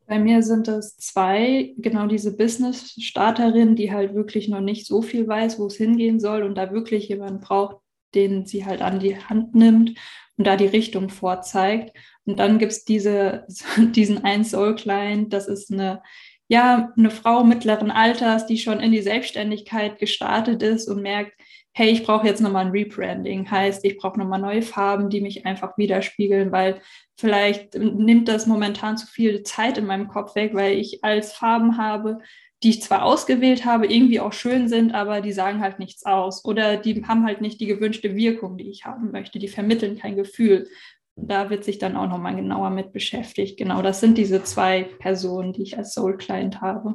Bei 0.07 0.19
mir 0.19 0.43
sind 0.43 0.67
es 0.67 0.97
zwei, 0.97 1.73
genau 1.79 2.09
diese 2.09 2.37
Business-Starterin, 2.37 3.77
die 3.77 3.93
halt 3.93 4.13
wirklich 4.13 4.49
noch 4.49 4.61
nicht 4.61 4.85
so 4.85 5.03
viel 5.03 5.29
weiß, 5.29 5.61
wo 5.61 5.67
es 5.67 5.77
hingehen 5.77 6.19
soll 6.19 6.43
und 6.43 6.57
da 6.57 6.73
wirklich 6.73 7.09
jemanden 7.09 7.39
braucht, 7.39 7.77
den 8.17 8.45
sie 8.45 8.67
halt 8.67 8.83
an 8.83 8.99
die 8.99 9.17
Hand 9.17 9.55
nimmt 9.55 9.97
und 10.37 10.47
da 10.49 10.57
die 10.57 10.67
Richtung 10.67 11.11
vorzeigt. 11.11 11.97
Und 12.25 12.41
dann 12.41 12.59
gibt 12.59 12.73
es 12.73 12.85
diese, 12.85 13.47
diesen 13.95 14.25
einen 14.25 14.43
Soul-Client, 14.43 15.33
das 15.33 15.47
ist 15.47 15.73
eine 15.73 16.03
ja, 16.51 16.93
eine 16.97 17.11
Frau 17.11 17.45
mittleren 17.45 17.93
Alters, 17.93 18.45
die 18.45 18.59
schon 18.59 18.81
in 18.81 18.91
die 18.91 19.03
Selbstständigkeit 19.03 20.01
gestartet 20.01 20.65
ist 20.65 20.89
und 20.89 21.01
merkt, 21.01 21.33
hey, 21.73 21.91
ich 21.91 22.03
brauche 22.03 22.27
jetzt 22.27 22.41
nochmal 22.41 22.67
ein 22.67 22.73
Rebranding, 22.73 23.49
heißt, 23.49 23.85
ich 23.85 23.97
brauche 23.97 24.19
nochmal 24.19 24.41
neue 24.41 24.63
Farben, 24.63 25.11
die 25.11 25.21
mich 25.21 25.47
einfach 25.47 25.79
widerspiegeln, 25.79 26.51
weil 26.51 26.81
vielleicht 27.17 27.77
nimmt 27.77 28.27
das 28.27 28.49
momentan 28.49 28.99
zu 28.99 29.07
viel 29.07 29.45
Zeit 29.45 29.79
in 29.79 29.87
meinem 29.87 30.09
Kopf 30.09 30.35
weg, 30.35 30.51
weil 30.53 30.77
ich 30.77 31.05
als 31.05 31.33
Farben 31.33 31.79
habe, 31.79 32.19
die 32.65 32.71
ich 32.71 32.83
zwar 32.83 33.05
ausgewählt 33.05 33.65
habe, 33.65 33.87
irgendwie 33.87 34.19
auch 34.19 34.33
schön 34.33 34.69
sind, 34.69 34.93
aber 34.93 35.21
die 35.21 35.33
sagen 35.33 35.61
halt 35.61 35.79
nichts 35.79 36.05
aus. 36.05 36.45
Oder 36.45 36.77
die 36.79 37.05
haben 37.07 37.25
halt 37.25 37.41
nicht 37.41 37.61
die 37.61 37.67
gewünschte 37.67 38.17
Wirkung, 38.17 38.59
die 38.59 38.71
ich 38.71 38.85
haben 38.85 39.13
möchte, 39.13 39.39
die 39.39 39.49
vermitteln 39.49 39.97
kein 39.97 40.17
Gefühl 40.17 40.67
da 41.29 41.51
wird 41.51 41.65
sich 41.65 41.79
dann 41.79 41.97
auch 41.97 42.09
nochmal 42.09 42.37
genauer 42.37 42.71
mit 42.71 42.93
beschäftigt. 42.93 43.59
Genau, 43.59 43.83
das 43.83 44.01
sind 44.01 44.17
diese 44.19 44.43
zwei 44.43 44.85
Personen, 44.85 45.53
die 45.53 45.63
ich 45.63 45.79
als 45.79 45.93
Soul 45.93 46.17
Client 46.17 46.61
habe. 46.61 46.95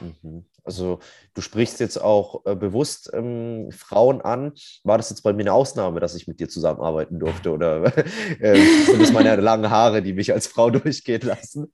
Mhm. 0.00 0.44
Also 0.64 1.00
du 1.34 1.40
sprichst 1.40 1.80
jetzt 1.80 2.00
auch 2.00 2.46
äh, 2.46 2.54
bewusst 2.54 3.10
ähm, 3.12 3.70
Frauen 3.72 4.20
an. 4.20 4.52
War 4.84 4.96
das 4.96 5.10
jetzt 5.10 5.22
bei 5.22 5.32
mir 5.32 5.42
eine 5.42 5.52
Ausnahme, 5.52 5.98
dass 6.00 6.14
ich 6.14 6.28
mit 6.28 6.38
dir 6.38 6.48
zusammenarbeiten 6.48 7.18
durfte? 7.18 7.50
Oder 7.50 7.84
äh, 8.40 8.60
sind 8.86 9.02
das 9.02 9.12
meine 9.12 9.34
langen 9.36 9.70
Haare, 9.70 10.02
die 10.02 10.12
mich 10.12 10.32
als 10.32 10.46
Frau 10.46 10.70
durchgehen 10.70 11.22
lassen? 11.22 11.72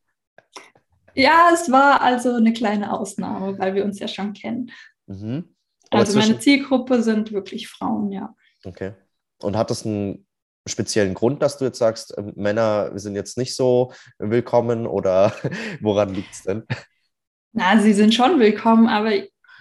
Ja, 1.15 1.51
es 1.53 1.71
war 1.71 2.01
also 2.01 2.35
eine 2.35 2.53
kleine 2.53 2.93
Ausnahme, 2.93 3.59
weil 3.59 3.75
wir 3.75 3.85
uns 3.85 3.99
ja 3.99 4.09
schon 4.09 4.33
kennen. 4.33 4.71
Mhm. 5.07 5.55
Also 5.91 6.19
meine 6.19 6.39
Zielgruppe 6.39 7.03
sind 7.03 7.33
wirklich 7.33 7.69
Frauen, 7.69 8.13
ja. 8.13 8.35
Okay. 8.65 8.93
Und 9.41 9.57
hat 9.57 9.71
das 9.71 9.85
einen 9.85 10.28
speziellen 10.69 11.15
Grund, 11.15 11.43
dass 11.43 11.59
du 11.59 11.65
jetzt 11.65 11.79
sagst, 11.79 12.17
äh, 12.17 12.23
Männer 12.35 12.99
sind 12.99 13.15
jetzt 13.15 13.39
nicht 13.39 13.55
so 13.55 13.93
willkommen 14.19 14.87
oder 14.87 15.33
woran 15.81 16.15
liegt 16.15 16.33
es 16.33 16.43
denn? 16.43 16.65
Na, 17.53 17.81
sie 17.81 17.93
sind 17.93 18.15
schon 18.15 18.39
willkommen, 18.39 18.89
aber 18.89 19.13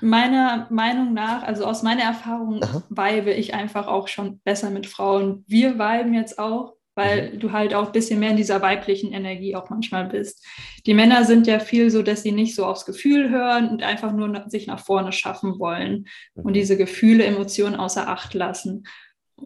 meiner 0.02 0.68
Meinung 0.70 1.14
nach, 1.14 1.44
also 1.44 1.66
aus 1.66 1.84
meiner 1.84 2.04
Erfahrung, 2.04 2.62
Aha. 2.64 2.84
weibe 2.90 3.32
ich 3.32 3.54
einfach 3.54 3.88
auch 3.88 4.08
schon 4.08 4.40
besser 4.42 4.70
mit 4.70 4.86
Frauen. 4.86 5.44
Wir 5.48 5.80
weiben 5.80 6.14
jetzt 6.14 6.38
auch, 6.38 6.76
weil 6.96 7.34
mhm. 7.34 7.40
du 7.40 7.52
halt 7.52 7.74
auch 7.74 7.88
ein 7.88 7.92
bisschen 7.92 8.20
mehr 8.20 8.32
in 8.32 8.38
dieser 8.38 8.62
weiblichen 8.62 9.14
Energie 9.14 9.56
auch 9.56 9.70
manchmal 9.70 10.06
bist. 10.06 10.46
Die 10.86 10.94
Männer 10.94 11.26
sind 11.26 11.48
ja 11.48 11.60
viel 11.60 11.90
so, 11.90 12.04
dass 12.04 12.24
sie 12.24 12.32
nicht 12.32 12.56
so 12.56 12.66
aufs 12.66 12.86
Gefühl 12.86 13.30
hören 13.30 13.70
und 13.70 13.84
einfach 13.84 14.12
nur 14.12 14.44
sich 14.48 14.68
nach 14.68 14.80
vorne 14.80 15.12
schaffen 15.12 15.60
wollen 15.60 16.08
mhm. 16.36 16.44
und 16.44 16.54
diese 16.54 16.78
Gefühle, 16.78 17.24
Emotionen 17.24 17.76
außer 17.76 18.08
Acht 18.08 18.34
lassen 18.34 18.84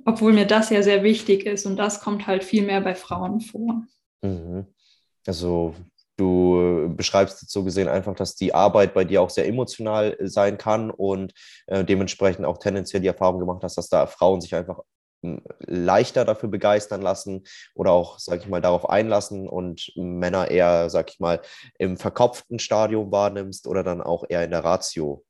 obwohl 0.06 0.34
mir 0.34 0.46
das 0.46 0.70
ja 0.70 0.84
sehr 0.84 1.04
wichtig 1.04 1.46
ist 1.46 1.66
und 1.66 1.78
das 1.78 2.02
kommt 2.02 2.28
halt 2.28 2.44
viel 2.44 2.66
mehr 2.66 2.82
bei 2.82 2.96
Frauen 2.96 3.42
vor. 3.42 3.84
Mhm. 4.22 4.66
Also 5.26 5.76
du 6.18 6.94
beschreibst 6.96 7.42
jetzt 7.42 7.52
so 7.52 7.64
gesehen 7.64 7.88
einfach, 7.88 8.16
dass 8.16 8.36
die 8.36 8.54
Arbeit 8.54 8.94
bei 8.94 9.04
dir 9.04 9.22
auch 9.22 9.30
sehr 9.30 9.48
emotional 9.48 10.18
sein 10.22 10.58
kann 10.58 10.92
und 10.92 11.34
äh, 11.68 11.84
dementsprechend 11.84 12.46
auch 12.46 12.58
tendenziell 12.58 13.02
die 13.02 13.08
Erfahrung 13.08 13.40
gemacht 13.40 13.64
hast, 13.64 13.78
dass 13.78 13.90
da 13.90 14.08
Frauen 14.08 14.42
sich 14.42 14.54
einfach 14.56 14.80
hm, 15.24 15.42
leichter 15.60 16.26
dafür 16.26 16.50
begeistern 16.50 17.02
lassen 17.02 17.44
oder 17.76 17.92
auch, 17.92 18.20
sag 18.20 18.42
ich 18.42 18.48
mal, 18.48 18.62
darauf 18.62 18.90
einlassen 18.90 19.48
und 19.48 19.92
Männer 19.96 20.50
eher, 20.50 20.90
sag 20.90 21.12
ich 21.12 21.20
mal, 21.20 21.42
im 21.78 21.98
verkopften 21.98 22.60
Stadium 22.60 23.12
wahrnimmst 23.12 23.68
oder 23.68 23.84
dann 23.84 24.02
auch 24.02 24.24
eher 24.30 24.44
in 24.44 24.52
der 24.52 24.64
Ratio 24.64 25.24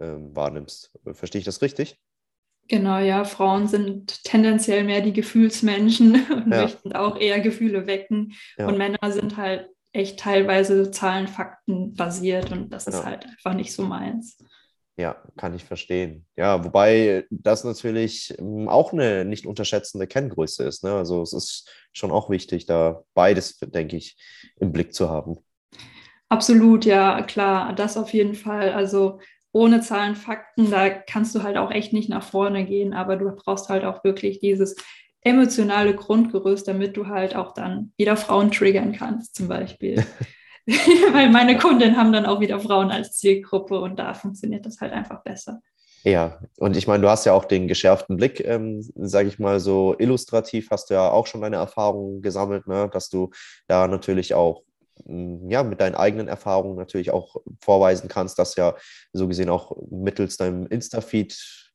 äh, 0.00 0.06
wahrnimmst. 0.06 0.92
Verstehe 1.12 1.40
ich 1.40 1.44
das 1.44 1.62
richtig? 1.62 1.98
Genau, 2.68 2.98
ja, 2.98 3.24
Frauen 3.24 3.68
sind 3.68 4.24
tendenziell 4.24 4.84
mehr 4.84 5.00
die 5.00 5.12
Gefühlsmenschen 5.12 6.14
und 6.30 6.52
ja. 6.52 6.62
möchten 6.62 6.92
auch 6.92 7.18
eher 7.18 7.40
Gefühle 7.40 7.86
wecken. 7.86 8.34
Ja. 8.58 8.66
Und 8.66 8.78
Männer 8.78 9.12
sind 9.12 9.36
halt 9.36 9.68
echt 9.92 10.18
teilweise 10.18 10.90
Zahlen, 10.90 11.28
Fakten 11.28 11.94
basiert 11.94 12.52
und 12.52 12.70
das 12.70 12.86
ist 12.86 13.04
halt 13.04 13.24
einfach 13.24 13.54
nicht 13.54 13.72
so 13.72 13.82
meins. 13.82 14.36
Ja, 14.98 15.22
kann 15.36 15.54
ich 15.54 15.64
verstehen. 15.64 16.26
Ja, 16.36 16.64
wobei 16.64 17.26
das 17.30 17.64
natürlich 17.64 18.34
ähm, 18.38 18.66
auch 18.68 18.92
eine 18.92 19.26
nicht 19.26 19.46
unterschätzende 19.46 20.06
Kenngröße 20.06 20.64
ist. 20.64 20.84
Ne? 20.84 20.92
Also 20.94 21.20
es 21.22 21.34
ist 21.34 21.70
schon 21.92 22.10
auch 22.10 22.30
wichtig, 22.30 22.64
da 22.64 23.02
beides, 23.12 23.58
denke 23.58 23.96
ich, 23.96 24.16
im 24.58 24.72
Blick 24.72 24.94
zu 24.94 25.10
haben. 25.10 25.36
Absolut, 26.28 26.86
ja, 26.86 27.22
klar, 27.22 27.74
das 27.74 27.96
auf 27.96 28.12
jeden 28.12 28.34
Fall. 28.34 28.72
Also 28.72 29.20
ohne 29.56 29.80
Zahlen, 29.80 30.16
Fakten, 30.16 30.70
da 30.70 30.90
kannst 30.90 31.34
du 31.34 31.42
halt 31.42 31.56
auch 31.56 31.70
echt 31.70 31.92
nicht 31.92 32.08
nach 32.08 32.22
vorne 32.22 32.66
gehen, 32.66 32.92
aber 32.92 33.16
du 33.16 33.30
brauchst 33.30 33.68
halt 33.70 33.84
auch 33.84 34.04
wirklich 34.04 34.38
dieses 34.38 34.76
emotionale 35.22 35.94
Grundgerüst, 35.94 36.68
damit 36.68 36.96
du 36.96 37.06
halt 37.08 37.34
auch 37.34 37.54
dann 37.54 37.92
wieder 37.96 38.16
Frauen 38.16 38.52
triggern 38.52 38.92
kannst, 38.92 39.34
zum 39.34 39.48
Beispiel. 39.48 40.04
Weil 41.12 41.30
meine 41.30 41.56
Kunden 41.58 41.96
haben 41.96 42.12
dann 42.12 42.26
auch 42.26 42.40
wieder 42.40 42.58
Frauen 42.58 42.90
als 42.90 43.12
Zielgruppe 43.12 43.80
und 43.80 43.98
da 43.98 44.14
funktioniert 44.14 44.66
das 44.66 44.80
halt 44.80 44.92
einfach 44.92 45.22
besser. 45.22 45.60
Ja, 46.02 46.40
und 46.58 46.76
ich 46.76 46.86
meine, 46.86 47.02
du 47.02 47.08
hast 47.08 47.24
ja 47.24 47.32
auch 47.32 47.44
den 47.44 47.68
geschärften 47.68 48.16
Blick, 48.16 48.44
ähm, 48.44 48.84
sage 48.96 49.28
ich 49.28 49.38
mal 49.38 49.58
so 49.58 49.94
illustrativ, 49.98 50.68
hast 50.70 50.90
du 50.90 50.94
ja 50.94 51.10
auch 51.10 51.26
schon 51.26 51.40
deine 51.40 51.56
Erfahrungen 51.56 52.20
gesammelt, 52.20 52.66
ne? 52.66 52.90
dass 52.92 53.08
du 53.08 53.30
da 53.68 53.88
natürlich 53.88 54.34
auch 54.34 54.62
ja, 55.04 55.62
mit 55.62 55.80
deinen 55.80 55.94
eigenen 55.94 56.28
Erfahrungen 56.28 56.76
natürlich 56.76 57.10
auch 57.10 57.36
vorweisen 57.60 58.08
kannst, 58.08 58.38
dass 58.38 58.56
ja 58.56 58.74
so 59.12 59.28
gesehen 59.28 59.50
auch 59.50 59.76
mittels 59.90 60.36
deinem 60.36 60.66
Insta-Feed 60.66 61.66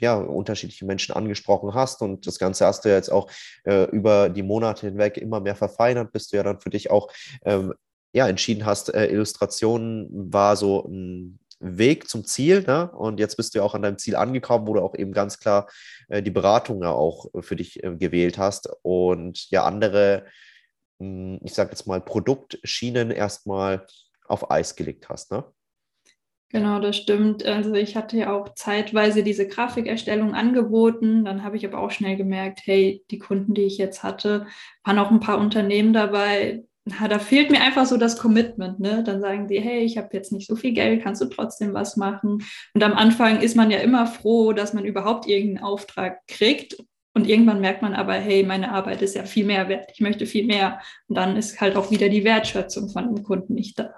ja, 0.00 0.16
unterschiedliche 0.16 0.84
Menschen 0.84 1.14
angesprochen 1.14 1.74
hast 1.74 2.02
und 2.02 2.26
das 2.26 2.38
Ganze 2.38 2.66
hast 2.66 2.84
du 2.84 2.88
ja 2.88 2.96
jetzt 2.96 3.10
auch 3.10 3.30
äh, 3.64 3.84
über 3.90 4.28
die 4.28 4.42
Monate 4.42 4.88
hinweg 4.88 5.16
immer 5.18 5.40
mehr 5.40 5.54
verfeinert, 5.54 6.12
bis 6.12 6.28
du 6.28 6.36
ja 6.36 6.42
dann 6.42 6.60
für 6.60 6.70
dich 6.70 6.90
auch 6.90 7.08
ähm, 7.44 7.72
ja, 8.12 8.26
entschieden 8.28 8.66
hast, 8.66 8.92
äh, 8.92 9.06
Illustrationen 9.06 10.08
war 10.32 10.56
so 10.56 10.86
ein 10.88 11.38
Weg 11.60 12.08
zum 12.08 12.24
Ziel 12.24 12.64
ne? 12.66 12.90
und 12.90 13.18
jetzt 13.18 13.36
bist 13.36 13.54
du 13.54 13.58
ja 13.58 13.64
auch 13.64 13.74
an 13.74 13.82
deinem 13.82 13.98
Ziel 13.98 14.16
angekommen, 14.16 14.66
wo 14.66 14.74
du 14.74 14.80
auch 14.80 14.94
eben 14.94 15.12
ganz 15.12 15.38
klar 15.38 15.68
äh, 16.08 16.22
die 16.22 16.30
Beratung 16.30 16.82
ja 16.82 16.90
auch 16.90 17.26
für 17.40 17.56
dich 17.56 17.82
äh, 17.82 17.94
gewählt 17.94 18.36
hast 18.38 18.68
und 18.82 19.48
ja 19.50 19.64
andere 19.64 20.26
ich 20.98 21.54
sage 21.54 21.70
jetzt 21.70 21.86
mal, 21.86 22.00
Produktschienen 22.00 23.10
erstmal 23.10 23.86
auf 24.26 24.50
Eis 24.50 24.76
gelegt 24.76 25.08
hast, 25.08 25.30
ne? 25.30 25.44
Genau, 26.50 26.78
das 26.78 26.96
stimmt. 26.96 27.44
Also 27.44 27.74
ich 27.74 27.96
hatte 27.96 28.16
ja 28.16 28.32
auch 28.32 28.54
zeitweise 28.54 29.24
diese 29.24 29.48
Grafikerstellung 29.48 30.32
angeboten. 30.32 31.24
Dann 31.24 31.42
habe 31.42 31.56
ich 31.56 31.66
aber 31.66 31.78
auch 31.78 31.90
schnell 31.90 32.16
gemerkt, 32.16 32.60
hey, 32.64 33.04
die 33.10 33.18
Kunden, 33.18 33.52
die 33.52 33.64
ich 33.64 33.78
jetzt 33.78 34.04
hatte, 34.04 34.46
waren 34.84 34.98
auch 35.00 35.10
ein 35.10 35.20
paar 35.20 35.38
Unternehmen 35.38 35.92
dabei, 35.92 36.62
na, 36.88 37.08
da 37.08 37.18
fehlt 37.18 37.50
mir 37.50 37.60
einfach 37.60 37.84
so 37.84 37.96
das 37.96 38.16
Commitment. 38.16 38.78
Ne? 38.78 39.02
Dann 39.02 39.20
sagen 39.20 39.48
die, 39.48 39.60
hey, 39.60 39.80
ich 39.80 39.98
habe 39.98 40.10
jetzt 40.12 40.30
nicht 40.30 40.46
so 40.46 40.54
viel 40.54 40.72
Geld, 40.72 41.02
kannst 41.02 41.20
du 41.20 41.26
trotzdem 41.26 41.74
was 41.74 41.96
machen? 41.96 42.44
Und 42.74 42.82
am 42.84 42.94
Anfang 42.94 43.40
ist 43.40 43.56
man 43.56 43.72
ja 43.72 43.78
immer 43.78 44.06
froh, 44.06 44.52
dass 44.52 44.72
man 44.72 44.84
überhaupt 44.84 45.26
irgendeinen 45.26 45.64
Auftrag 45.64 46.24
kriegt. 46.28 46.76
Und 47.16 47.26
irgendwann 47.26 47.62
merkt 47.62 47.80
man 47.80 47.94
aber, 47.94 48.12
hey, 48.12 48.42
meine 48.42 48.72
Arbeit 48.72 49.00
ist 49.00 49.14
ja 49.14 49.24
viel 49.24 49.46
mehr 49.46 49.70
wert, 49.70 49.90
ich 49.90 50.02
möchte 50.02 50.26
viel 50.26 50.44
mehr. 50.44 50.82
Und 51.08 51.16
dann 51.16 51.34
ist 51.38 51.58
halt 51.62 51.74
auch 51.74 51.90
wieder 51.90 52.10
die 52.10 52.24
Wertschätzung 52.24 52.90
von 52.90 53.06
dem 53.14 53.24
Kunden 53.24 53.54
nicht 53.54 53.78
da. 53.78 53.94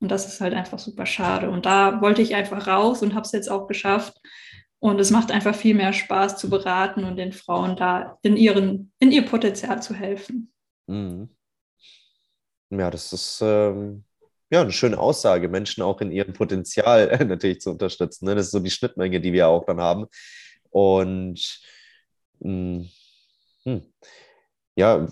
Und 0.00 0.10
das 0.10 0.26
ist 0.26 0.40
halt 0.40 0.54
einfach 0.54 0.78
super 0.78 1.04
schade. 1.04 1.50
Und 1.50 1.66
da 1.66 2.00
wollte 2.00 2.22
ich 2.22 2.34
einfach 2.34 2.66
raus 2.66 3.02
und 3.02 3.12
habe 3.12 3.26
es 3.26 3.32
jetzt 3.32 3.50
auch 3.50 3.66
geschafft. 3.66 4.18
Und 4.78 4.98
es 4.98 5.10
macht 5.10 5.32
einfach 5.32 5.54
viel 5.54 5.74
mehr 5.74 5.92
Spaß 5.92 6.38
zu 6.38 6.48
beraten 6.48 7.04
und 7.04 7.16
den 7.16 7.34
Frauen 7.34 7.76
da 7.76 8.16
in, 8.22 8.38
ihren, 8.38 8.90
in 9.00 9.12
ihr 9.12 9.26
Potenzial 9.26 9.82
zu 9.82 9.92
helfen. 9.92 10.50
Mhm. 10.86 11.28
Ja, 12.70 12.90
das 12.90 13.12
ist 13.12 13.42
ähm, 13.42 14.04
ja 14.48 14.62
eine 14.62 14.72
schöne 14.72 14.98
Aussage, 14.98 15.50
Menschen 15.50 15.82
auch 15.82 16.00
in 16.00 16.10
ihrem 16.10 16.32
Potenzial 16.32 17.18
natürlich 17.28 17.60
zu 17.60 17.72
unterstützen. 17.72 18.24
Ne? 18.24 18.34
Das 18.34 18.46
ist 18.46 18.52
so 18.52 18.60
die 18.60 18.70
Schnittmenge, 18.70 19.20
die 19.20 19.34
wir 19.34 19.46
auch 19.46 19.66
dann 19.66 19.78
haben. 19.78 20.06
Und 20.70 21.60
hm, 22.42 22.86
ja, 24.76 25.08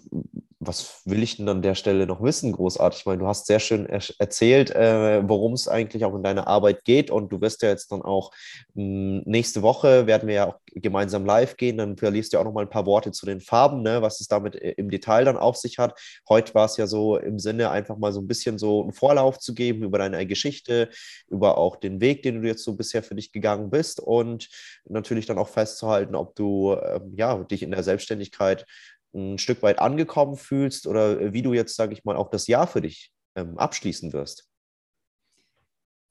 was 0.66 1.02
will 1.04 1.22
ich 1.22 1.36
denn 1.36 1.48
an 1.48 1.62
der 1.62 1.74
Stelle 1.74 2.06
noch 2.06 2.22
wissen, 2.22 2.52
großartig? 2.52 3.00
Ich 3.00 3.06
meine, 3.06 3.18
du 3.18 3.26
hast 3.26 3.46
sehr 3.46 3.60
schön 3.60 3.86
er 3.86 4.00
erzählt, 4.18 4.70
äh, 4.70 5.22
worum 5.28 5.52
es 5.52 5.68
eigentlich 5.68 6.04
auch 6.04 6.14
in 6.14 6.22
deiner 6.22 6.46
Arbeit 6.46 6.84
geht 6.84 7.10
und 7.10 7.32
du 7.32 7.40
wirst 7.40 7.62
ja 7.62 7.68
jetzt 7.68 7.92
dann 7.92 8.02
auch 8.02 8.32
mh, 8.74 8.82
hm, 8.82 9.22
nächste 9.26 9.62
Woche 9.62 10.06
werden 10.06 10.28
wir 10.28 10.34
ja 10.34 10.48
auch 10.48 10.58
gemeinsam 10.74 11.24
live 11.24 11.56
gehen, 11.56 11.78
dann 11.78 11.96
verliest 11.96 12.32
du 12.32 12.38
auch 12.38 12.44
noch 12.44 12.52
mal 12.52 12.62
ein 12.62 12.70
paar 12.70 12.86
Worte 12.86 13.12
zu 13.12 13.26
den 13.26 13.40
Farben, 13.40 13.82
ne, 13.82 14.02
was 14.02 14.20
es 14.20 14.28
damit 14.28 14.56
äh, 14.56 14.72
im 14.72 14.90
Detail 14.90 15.24
dann 15.24 15.36
auf 15.36 15.56
sich 15.56 15.78
hat. 15.78 15.98
Heute 16.28 16.54
war 16.54 16.66
es 16.66 16.76
ja 16.76 16.86
so 16.86 17.16
im 17.16 17.38
Sinne, 17.38 17.70
einfach 17.70 17.96
mal 17.96 18.12
so 18.12 18.20
ein 18.20 18.26
bisschen 18.26 18.58
so 18.58 18.82
einen 18.82 18.92
Vorlauf 18.92 19.38
zu 19.38 19.54
geben 19.54 19.82
über 19.82 19.98
deine 19.98 20.26
Geschichte, 20.26 20.88
über 21.28 21.58
auch 21.58 21.76
den 21.76 22.00
Weg, 22.00 22.22
den 22.22 22.42
du 22.42 22.48
jetzt 22.48 22.64
so 22.64 22.74
bisher 22.74 23.02
für 23.02 23.14
dich 23.14 23.32
gegangen 23.32 23.70
bist 23.70 24.00
und 24.00 24.48
natürlich 24.88 25.26
dann 25.26 25.38
auch 25.38 25.48
festzuhalten, 25.48 26.14
ob 26.14 26.34
du 26.34 26.72
äh, 26.72 27.00
ja, 27.16 27.36
dich 27.44 27.62
in 27.62 27.70
der 27.70 27.82
Selbstständigkeit 27.82 28.66
ein 29.14 29.38
Stück 29.38 29.62
weit 29.62 29.78
angekommen 29.78 30.36
fühlst 30.36 30.86
oder 30.86 31.32
wie 31.32 31.42
du 31.42 31.52
jetzt, 31.52 31.76
sage 31.76 31.92
ich 31.92 32.04
mal, 32.04 32.16
auch 32.16 32.30
das 32.30 32.46
Jahr 32.46 32.66
für 32.66 32.80
dich 32.80 33.12
ähm, 33.36 33.58
abschließen 33.58 34.12
wirst. 34.12 34.48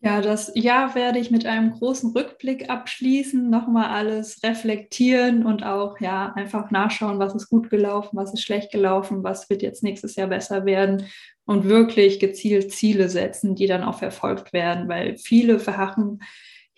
Ja, 0.05 0.19
das 0.19 0.51
Jahr 0.53 0.95
werde 0.95 1.19
ich 1.19 1.31
mit 1.31 1.45
einem 1.45 1.71
großen 1.71 2.11
Rückblick 2.11 2.69
abschließen, 2.69 3.49
nochmal 3.49 3.85
alles 3.85 4.43
reflektieren 4.43 5.45
und 5.45 5.63
auch 5.63 5.97
ja 6.01 6.33
einfach 6.33 6.71
nachschauen, 6.71 7.19
was 7.19 7.33
ist 7.33 7.49
gut 7.49 7.69
gelaufen, 7.69 8.17
was 8.17 8.33
ist 8.33 8.41
schlecht 8.41 8.69
gelaufen, 8.73 9.23
was 9.23 9.49
wird 9.49 9.61
jetzt 9.61 9.81
nächstes 9.81 10.17
Jahr 10.17 10.27
besser 10.27 10.65
werden 10.65 11.05
und 11.45 11.69
wirklich 11.69 12.19
gezielt 12.19 12.73
Ziele 12.73 13.07
setzen, 13.07 13.55
die 13.55 13.65
dann 13.65 13.83
auch 13.83 13.97
verfolgt 13.99 14.51
werden, 14.51 14.89
weil 14.89 15.17
viele 15.17 15.57
verharren 15.57 16.19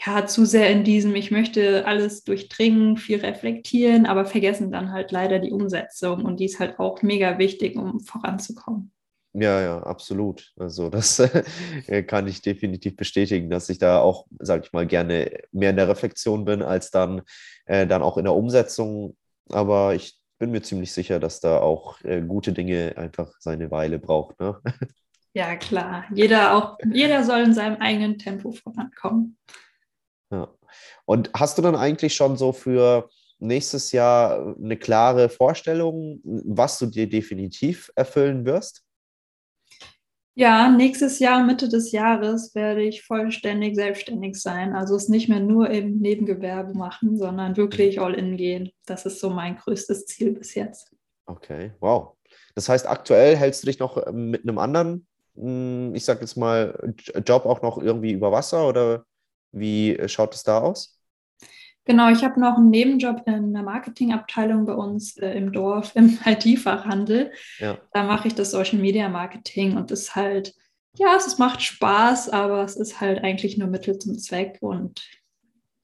ja, 0.04 0.26
zu 0.26 0.46
sehr 0.46 0.70
in 0.70 0.84
diesem, 0.84 1.16
ich 1.16 1.32
möchte 1.32 1.86
alles 1.86 2.24
durchdringen, 2.24 2.98
viel 2.98 3.20
reflektieren, 3.20 4.06
aber 4.06 4.26
vergessen 4.26 4.72
dann 4.72 4.92
halt 4.92 5.12
leider 5.12 5.40
die 5.40 5.52
Umsetzung 5.52 6.26
und 6.26 6.40
die 6.40 6.46
ist 6.46 6.60
halt 6.60 6.80
auch 6.80 7.02
mega 7.02 7.38
wichtig, 7.38 7.76
um 7.78 8.00
voranzukommen. 8.02 8.92
Ja, 9.38 9.62
ja, 9.62 9.84
absolut. 9.84 10.54
Also 10.58 10.90
das 10.90 11.20
äh, 11.88 12.04
kann 12.04 12.28
ich 12.28 12.42
definitiv 12.42 12.96
bestätigen, 12.96 13.50
dass 13.50 13.70
ich 13.70 13.80
da 13.80 14.00
auch, 14.00 14.28
sage 14.40 14.64
ich 14.66 14.74
mal, 14.74 14.88
gerne 14.88 15.40
mehr 15.52 15.72
in 15.72 15.76
der 15.76 15.90
Reflexion 15.90 16.46
bin, 16.46 16.62
als 16.62 16.90
dann, 16.90 17.22
äh, 17.66 17.86
dann 17.86 18.02
auch 18.02 18.18
in 18.18 18.24
der 18.24 18.34
Umsetzung. 18.34 19.18
Aber 19.50 19.94
ich 19.94 20.18
bin 20.40 20.52
mir 20.52 20.62
ziemlich 20.62 20.94
sicher, 20.94 21.20
dass 21.20 21.42
da 21.42 21.60
auch 21.60 22.02
äh, 22.04 22.22
gute 22.22 22.54
Dinge 22.54 22.94
einfach 22.96 23.34
seine 23.40 23.72
Weile 23.72 24.00
braucht. 24.00 24.40
Ne? 24.40 24.60
Ja, 25.38 25.58
klar. 25.58 26.06
Jeder, 26.14 26.56
auch, 26.56 26.78
jeder 26.94 27.26
soll 27.26 27.42
in 27.42 27.54
seinem 27.54 27.76
eigenen 27.82 28.18
Tempo 28.18 28.54
vorankommen. 28.54 29.38
Ja. 30.32 30.50
Und 31.06 31.30
hast 31.36 31.58
du 31.58 31.62
dann 31.62 31.76
eigentlich 31.76 32.16
schon 32.16 32.38
so 32.38 32.52
für 32.52 33.10
nächstes 33.40 33.92
Jahr 33.92 34.56
eine 34.62 34.78
klare 34.78 35.30
Vorstellung, 35.30 36.20
was 36.24 36.80
du 36.80 36.88
dir 36.88 37.08
definitiv 37.08 37.92
erfüllen 37.96 38.46
wirst? 38.46 38.86
Ja, 40.38 40.70
nächstes 40.70 41.20
Jahr, 41.20 41.46
Mitte 41.46 41.70
des 41.70 41.94
Jahres, 41.94 42.54
werde 42.56 42.84
ich 42.84 43.04
vollständig 43.04 43.76
selbstständig 43.76 44.36
sein. 44.42 44.76
Also 44.76 44.96
es 44.96 45.08
nicht 45.08 45.30
mehr 45.30 45.40
nur 45.40 45.70
im 45.70 46.00
Nebengewerbe 46.00 46.74
machen, 46.74 47.18
sondern 47.18 47.56
wirklich 47.56 48.02
all 48.02 48.14
in 48.14 48.36
gehen. 48.36 48.70
Das 48.86 49.06
ist 49.06 49.22
so 49.22 49.30
mein 49.30 49.56
größtes 49.56 50.08
Ziel 50.08 50.34
bis 50.34 50.54
jetzt. 50.54 50.94
Okay, 51.26 51.72
wow. 51.80 52.18
Das 52.54 52.68
heißt, 52.68 52.86
aktuell 52.86 53.38
hältst 53.38 53.64
du 53.64 53.68
dich 53.68 53.80
noch 53.80 54.12
mit 54.12 54.44
einem 54.44 54.58
anderen, 54.58 55.08
hm, 55.36 55.96
ich 55.96 56.04
sag 56.04 56.20
jetzt 56.20 56.36
mal, 56.36 56.94
Job 57.26 57.46
auch 57.46 57.62
noch 57.62 57.78
irgendwie 57.78 58.12
über 58.12 58.34
Wasser 58.34 58.68
oder 58.68 59.06
wie 59.56 59.96
äh, 59.96 60.08
schaut 60.08 60.36
es 60.36 60.44
da 60.44 60.60
aus? 60.60 61.00
Genau, 61.86 62.10
ich 62.10 62.24
habe 62.24 62.40
noch 62.40 62.58
einen 62.58 62.72
Nebenjob 62.72 63.28
in 63.28 63.54
der 63.54 63.62
Marketingabteilung 63.62 64.66
bei 64.66 64.74
uns 64.74 65.18
äh, 65.18 65.32
im 65.32 65.52
Dorf 65.52 65.96
im 65.96 66.18
IT-Fachhandel. 66.26 67.32
Ja. 67.60 67.78
Da 67.94 68.04
mache 68.04 68.28
ich 68.28 68.36
das 68.36 68.52
Social 68.52 68.80
Media 68.80 69.08
Marketing 69.08 69.78
und 69.78 69.92
es 69.92 70.16
halt, 70.16 70.54
ja, 70.98 71.16
es 71.16 71.38
macht 71.38 71.62
Spaß, 71.62 72.30
aber 72.30 72.64
es 72.64 72.76
ist 72.76 73.00
halt 73.02 73.24
eigentlich 73.24 73.58
nur 73.58 73.68
Mittel 73.68 74.00
zum 74.00 74.18
Zweck 74.18 74.58
und 74.62 75.08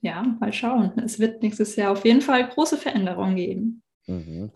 ja, 0.02 0.24
mal 0.40 0.52
schauen. 0.52 0.94
Es 1.04 1.20
wird 1.20 1.44
nächstes 1.44 1.76
Jahr 1.76 1.92
auf 1.92 2.04
jeden 2.04 2.22
Fall 2.22 2.50
große 2.50 2.78
Veränderungen 2.78 3.36
geben. 3.36 3.84
Mhm. 4.08 4.52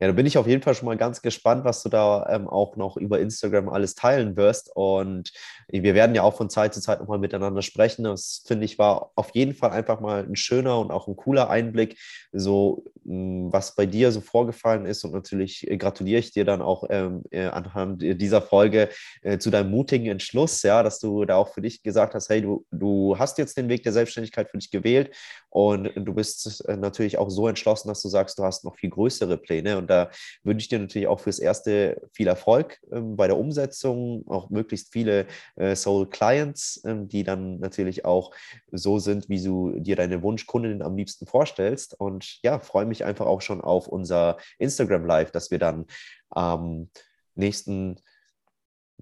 Ja, 0.00 0.06
da 0.06 0.12
bin 0.12 0.26
ich 0.26 0.38
auf 0.38 0.46
jeden 0.46 0.62
Fall 0.62 0.74
schon 0.74 0.86
mal 0.86 0.96
ganz 0.96 1.22
gespannt, 1.22 1.64
was 1.64 1.82
du 1.82 1.88
da 1.88 2.24
ähm, 2.30 2.46
auch 2.46 2.76
noch 2.76 2.96
über 2.96 3.18
Instagram 3.18 3.68
alles 3.68 3.96
teilen 3.96 4.36
wirst. 4.36 4.70
Und 4.74 5.32
wir 5.66 5.94
werden 5.94 6.14
ja 6.14 6.22
auch 6.22 6.36
von 6.36 6.48
Zeit 6.50 6.72
zu 6.72 6.80
Zeit 6.80 7.00
nochmal 7.00 7.18
miteinander 7.18 7.62
sprechen. 7.62 8.04
Das 8.04 8.44
finde 8.46 8.64
ich 8.64 8.78
war 8.78 9.10
auf 9.16 9.30
jeden 9.34 9.54
Fall 9.54 9.70
einfach 9.70 9.98
mal 9.98 10.24
ein 10.24 10.36
schöner 10.36 10.78
und 10.78 10.92
auch 10.92 11.08
ein 11.08 11.16
cooler 11.16 11.50
Einblick, 11.50 11.98
so 12.32 12.84
mh, 13.04 13.52
was 13.52 13.74
bei 13.74 13.86
dir 13.86 14.12
so 14.12 14.20
vorgefallen 14.20 14.86
ist. 14.86 15.02
Und 15.04 15.12
natürlich 15.12 15.68
äh, 15.68 15.76
gratuliere 15.76 16.20
ich 16.20 16.30
dir 16.30 16.44
dann 16.44 16.62
auch 16.62 16.84
ähm, 16.90 17.24
äh, 17.32 17.46
anhand 17.46 18.00
dieser 18.02 18.40
Folge 18.40 18.90
äh, 19.22 19.38
zu 19.38 19.50
deinem 19.50 19.72
mutigen 19.72 20.06
Entschluss, 20.06 20.62
ja, 20.62 20.84
dass 20.84 21.00
du 21.00 21.24
da 21.24 21.34
auch 21.34 21.48
für 21.48 21.60
dich 21.60 21.82
gesagt 21.82 22.14
hast, 22.14 22.28
hey, 22.28 22.40
du, 22.40 22.64
du 22.70 23.18
hast 23.18 23.36
jetzt 23.38 23.56
den 23.56 23.68
Weg 23.68 23.82
der 23.82 23.92
Selbstständigkeit 23.92 24.48
für 24.48 24.58
dich 24.58 24.70
gewählt 24.70 25.10
und 25.50 25.90
du 25.96 26.14
bist 26.14 26.64
äh, 26.68 26.76
natürlich 26.76 27.18
auch 27.18 27.30
so 27.30 27.48
entschlossen, 27.48 27.88
dass 27.88 28.02
du 28.02 28.08
sagst, 28.08 28.38
du 28.38 28.44
hast 28.44 28.64
noch 28.64 28.76
viel 28.76 28.90
größere 28.90 29.38
Pläne. 29.38 29.78
Und 29.78 29.87
da 29.88 30.10
wünsche 30.42 30.64
ich 30.64 30.68
dir 30.68 30.78
natürlich 30.78 31.08
auch 31.08 31.20
fürs 31.20 31.38
Erste 31.38 32.00
viel 32.12 32.26
Erfolg 32.26 32.78
ähm, 32.92 33.16
bei 33.16 33.26
der 33.26 33.38
Umsetzung, 33.38 34.24
auch 34.28 34.50
möglichst 34.50 34.92
viele 34.92 35.26
äh, 35.56 35.74
Soul 35.74 36.08
Clients, 36.08 36.82
ähm, 36.84 37.08
die 37.08 37.24
dann 37.24 37.58
natürlich 37.58 38.04
auch 38.04 38.32
so 38.70 38.98
sind, 38.98 39.28
wie 39.28 39.42
du 39.42 39.78
dir 39.78 39.96
deine 39.96 40.22
Wunschkundin 40.22 40.82
am 40.82 40.96
liebsten 40.96 41.26
vorstellst. 41.26 41.98
Und 41.98 42.42
ja, 42.42 42.58
freue 42.58 42.86
mich 42.86 43.04
einfach 43.04 43.26
auch 43.26 43.40
schon 43.40 43.60
auf 43.60 43.88
unser 43.88 44.38
Instagram 44.58 45.06
Live, 45.06 45.30
dass 45.30 45.50
wir 45.50 45.58
dann 45.58 45.86
am 46.30 46.90
nächsten 47.34 47.96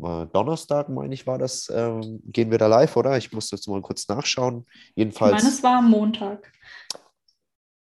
äh, 0.02 0.26
Donnerstag, 0.26 0.88
meine 0.88 1.14
ich, 1.14 1.26
war 1.26 1.38
das, 1.38 1.70
ähm, 1.74 2.20
gehen 2.24 2.50
wir 2.50 2.58
da 2.58 2.66
live, 2.66 2.96
oder? 2.96 3.16
Ich 3.16 3.32
muss 3.32 3.50
jetzt 3.50 3.66
mal 3.68 3.80
kurz 3.82 4.08
nachschauen. 4.08 4.66
Jedenfalls. 4.94 5.36
Ich 5.36 5.42
meine, 5.42 5.54
es 5.54 5.62
war 5.62 5.78
am 5.78 5.90
Montag 5.90 6.52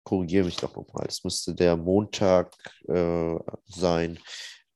korrigiere 0.05 0.45
mich 0.45 0.55
doch 0.55 0.73
nochmal, 0.75 1.05
das 1.05 1.23
müsste 1.23 1.53
der 1.53 1.75
Montag 1.75 2.55
äh, 2.87 3.35
sein. 3.65 4.19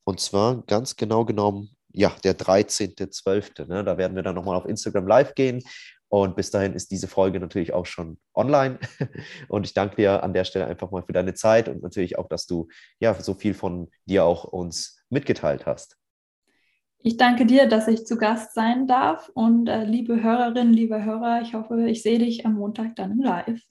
Und 0.03 0.19
zwar 0.19 0.63
ganz 0.63 0.95
genau 0.97 1.23
genommen, 1.23 1.69
ja, 1.93 2.13
der 2.23 2.37
13.12. 2.37 3.67
Ne? 3.67 3.83
Da 3.83 3.97
werden 3.97 4.15
wir 4.15 4.23
dann 4.23 4.35
nochmal 4.35 4.57
auf 4.57 4.65
Instagram 4.65 5.07
live 5.07 5.35
gehen. 5.35 5.63
Und 6.11 6.35
bis 6.35 6.49
dahin 6.49 6.73
ist 6.73 6.89
diese 6.89 7.07
Folge 7.07 7.39
natürlich 7.39 7.73
auch 7.73 7.85
schon 7.85 8.17
online. 8.33 8.79
Und 9.47 9.67
ich 9.67 9.75
danke 9.75 9.97
dir 9.97 10.23
an 10.23 10.33
der 10.33 10.43
Stelle 10.43 10.65
einfach 10.65 10.89
mal 10.89 11.03
für 11.03 11.13
deine 11.13 11.35
Zeit 11.35 11.69
und 11.69 11.83
natürlich 11.83 12.17
auch, 12.17 12.27
dass 12.27 12.47
du 12.47 12.67
ja 12.99 13.13
so 13.13 13.35
viel 13.35 13.53
von 13.53 13.89
dir 14.05 14.25
auch 14.25 14.43
uns 14.43 15.03
mitgeteilt 15.09 15.67
hast. 15.67 15.97
Ich 17.01 17.17
danke 17.17 17.45
dir, 17.45 17.67
dass 17.67 17.87
ich 17.87 18.07
zu 18.07 18.17
Gast 18.17 18.55
sein 18.55 18.87
darf. 18.87 19.29
Und 19.35 19.67
äh, 19.67 19.85
liebe 19.85 20.21
Hörerinnen, 20.21 20.73
liebe 20.73 21.03
Hörer, 21.03 21.41
ich 21.43 21.53
hoffe, 21.53 21.87
ich 21.87 22.01
sehe 22.01 22.17
dich 22.17 22.43
am 22.45 22.55
Montag 22.55 22.95
dann 22.95 23.11
im 23.11 23.21
Live. 23.21 23.61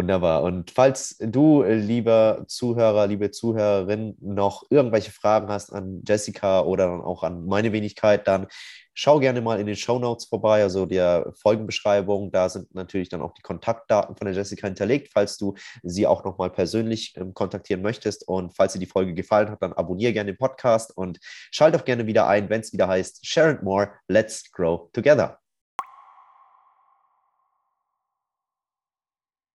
Wunderbar. 0.00 0.44
Und 0.44 0.70
falls 0.70 1.18
du, 1.20 1.62
äh, 1.62 1.74
lieber 1.74 2.44
Zuhörer, 2.48 3.06
liebe 3.06 3.30
Zuhörerin, 3.32 4.16
noch 4.18 4.62
irgendwelche 4.70 5.10
Fragen 5.10 5.48
hast 5.48 5.74
an 5.74 6.02
Jessica 6.08 6.62
oder 6.62 6.86
dann 6.86 7.02
auch 7.02 7.22
an 7.22 7.44
meine 7.44 7.70
Wenigkeit, 7.74 8.26
dann 8.26 8.46
schau 8.94 9.18
gerne 9.18 9.42
mal 9.42 9.60
in 9.60 9.66
den 9.66 9.76
Show 9.76 9.98
Notes 9.98 10.24
vorbei, 10.24 10.62
also 10.62 10.86
der 10.86 11.34
Folgenbeschreibung. 11.42 12.32
Da 12.32 12.48
sind 12.48 12.74
natürlich 12.74 13.10
dann 13.10 13.20
auch 13.20 13.34
die 13.34 13.42
Kontaktdaten 13.42 14.16
von 14.16 14.24
der 14.24 14.34
Jessica 14.34 14.68
hinterlegt, 14.68 15.10
falls 15.12 15.36
du 15.36 15.52
sie 15.82 16.06
auch 16.06 16.24
nochmal 16.24 16.48
persönlich 16.48 17.12
ähm, 17.18 17.34
kontaktieren 17.34 17.82
möchtest. 17.82 18.26
Und 18.26 18.56
falls 18.56 18.72
dir 18.72 18.78
die 18.78 18.86
Folge 18.86 19.12
gefallen 19.12 19.50
hat, 19.50 19.60
dann 19.60 19.74
abonniere 19.74 20.14
gerne 20.14 20.32
den 20.32 20.38
Podcast 20.38 20.96
und 20.96 21.18
schalt 21.50 21.76
auch 21.76 21.84
gerne 21.84 22.06
wieder 22.06 22.26
ein, 22.26 22.48
wenn 22.48 22.62
es 22.62 22.72
wieder 22.72 22.88
heißt 22.88 23.26
Share 23.26 23.50
and 23.50 23.62
More, 23.64 23.90
Let's 24.08 24.50
Grow 24.50 24.90
Together. 24.94 25.40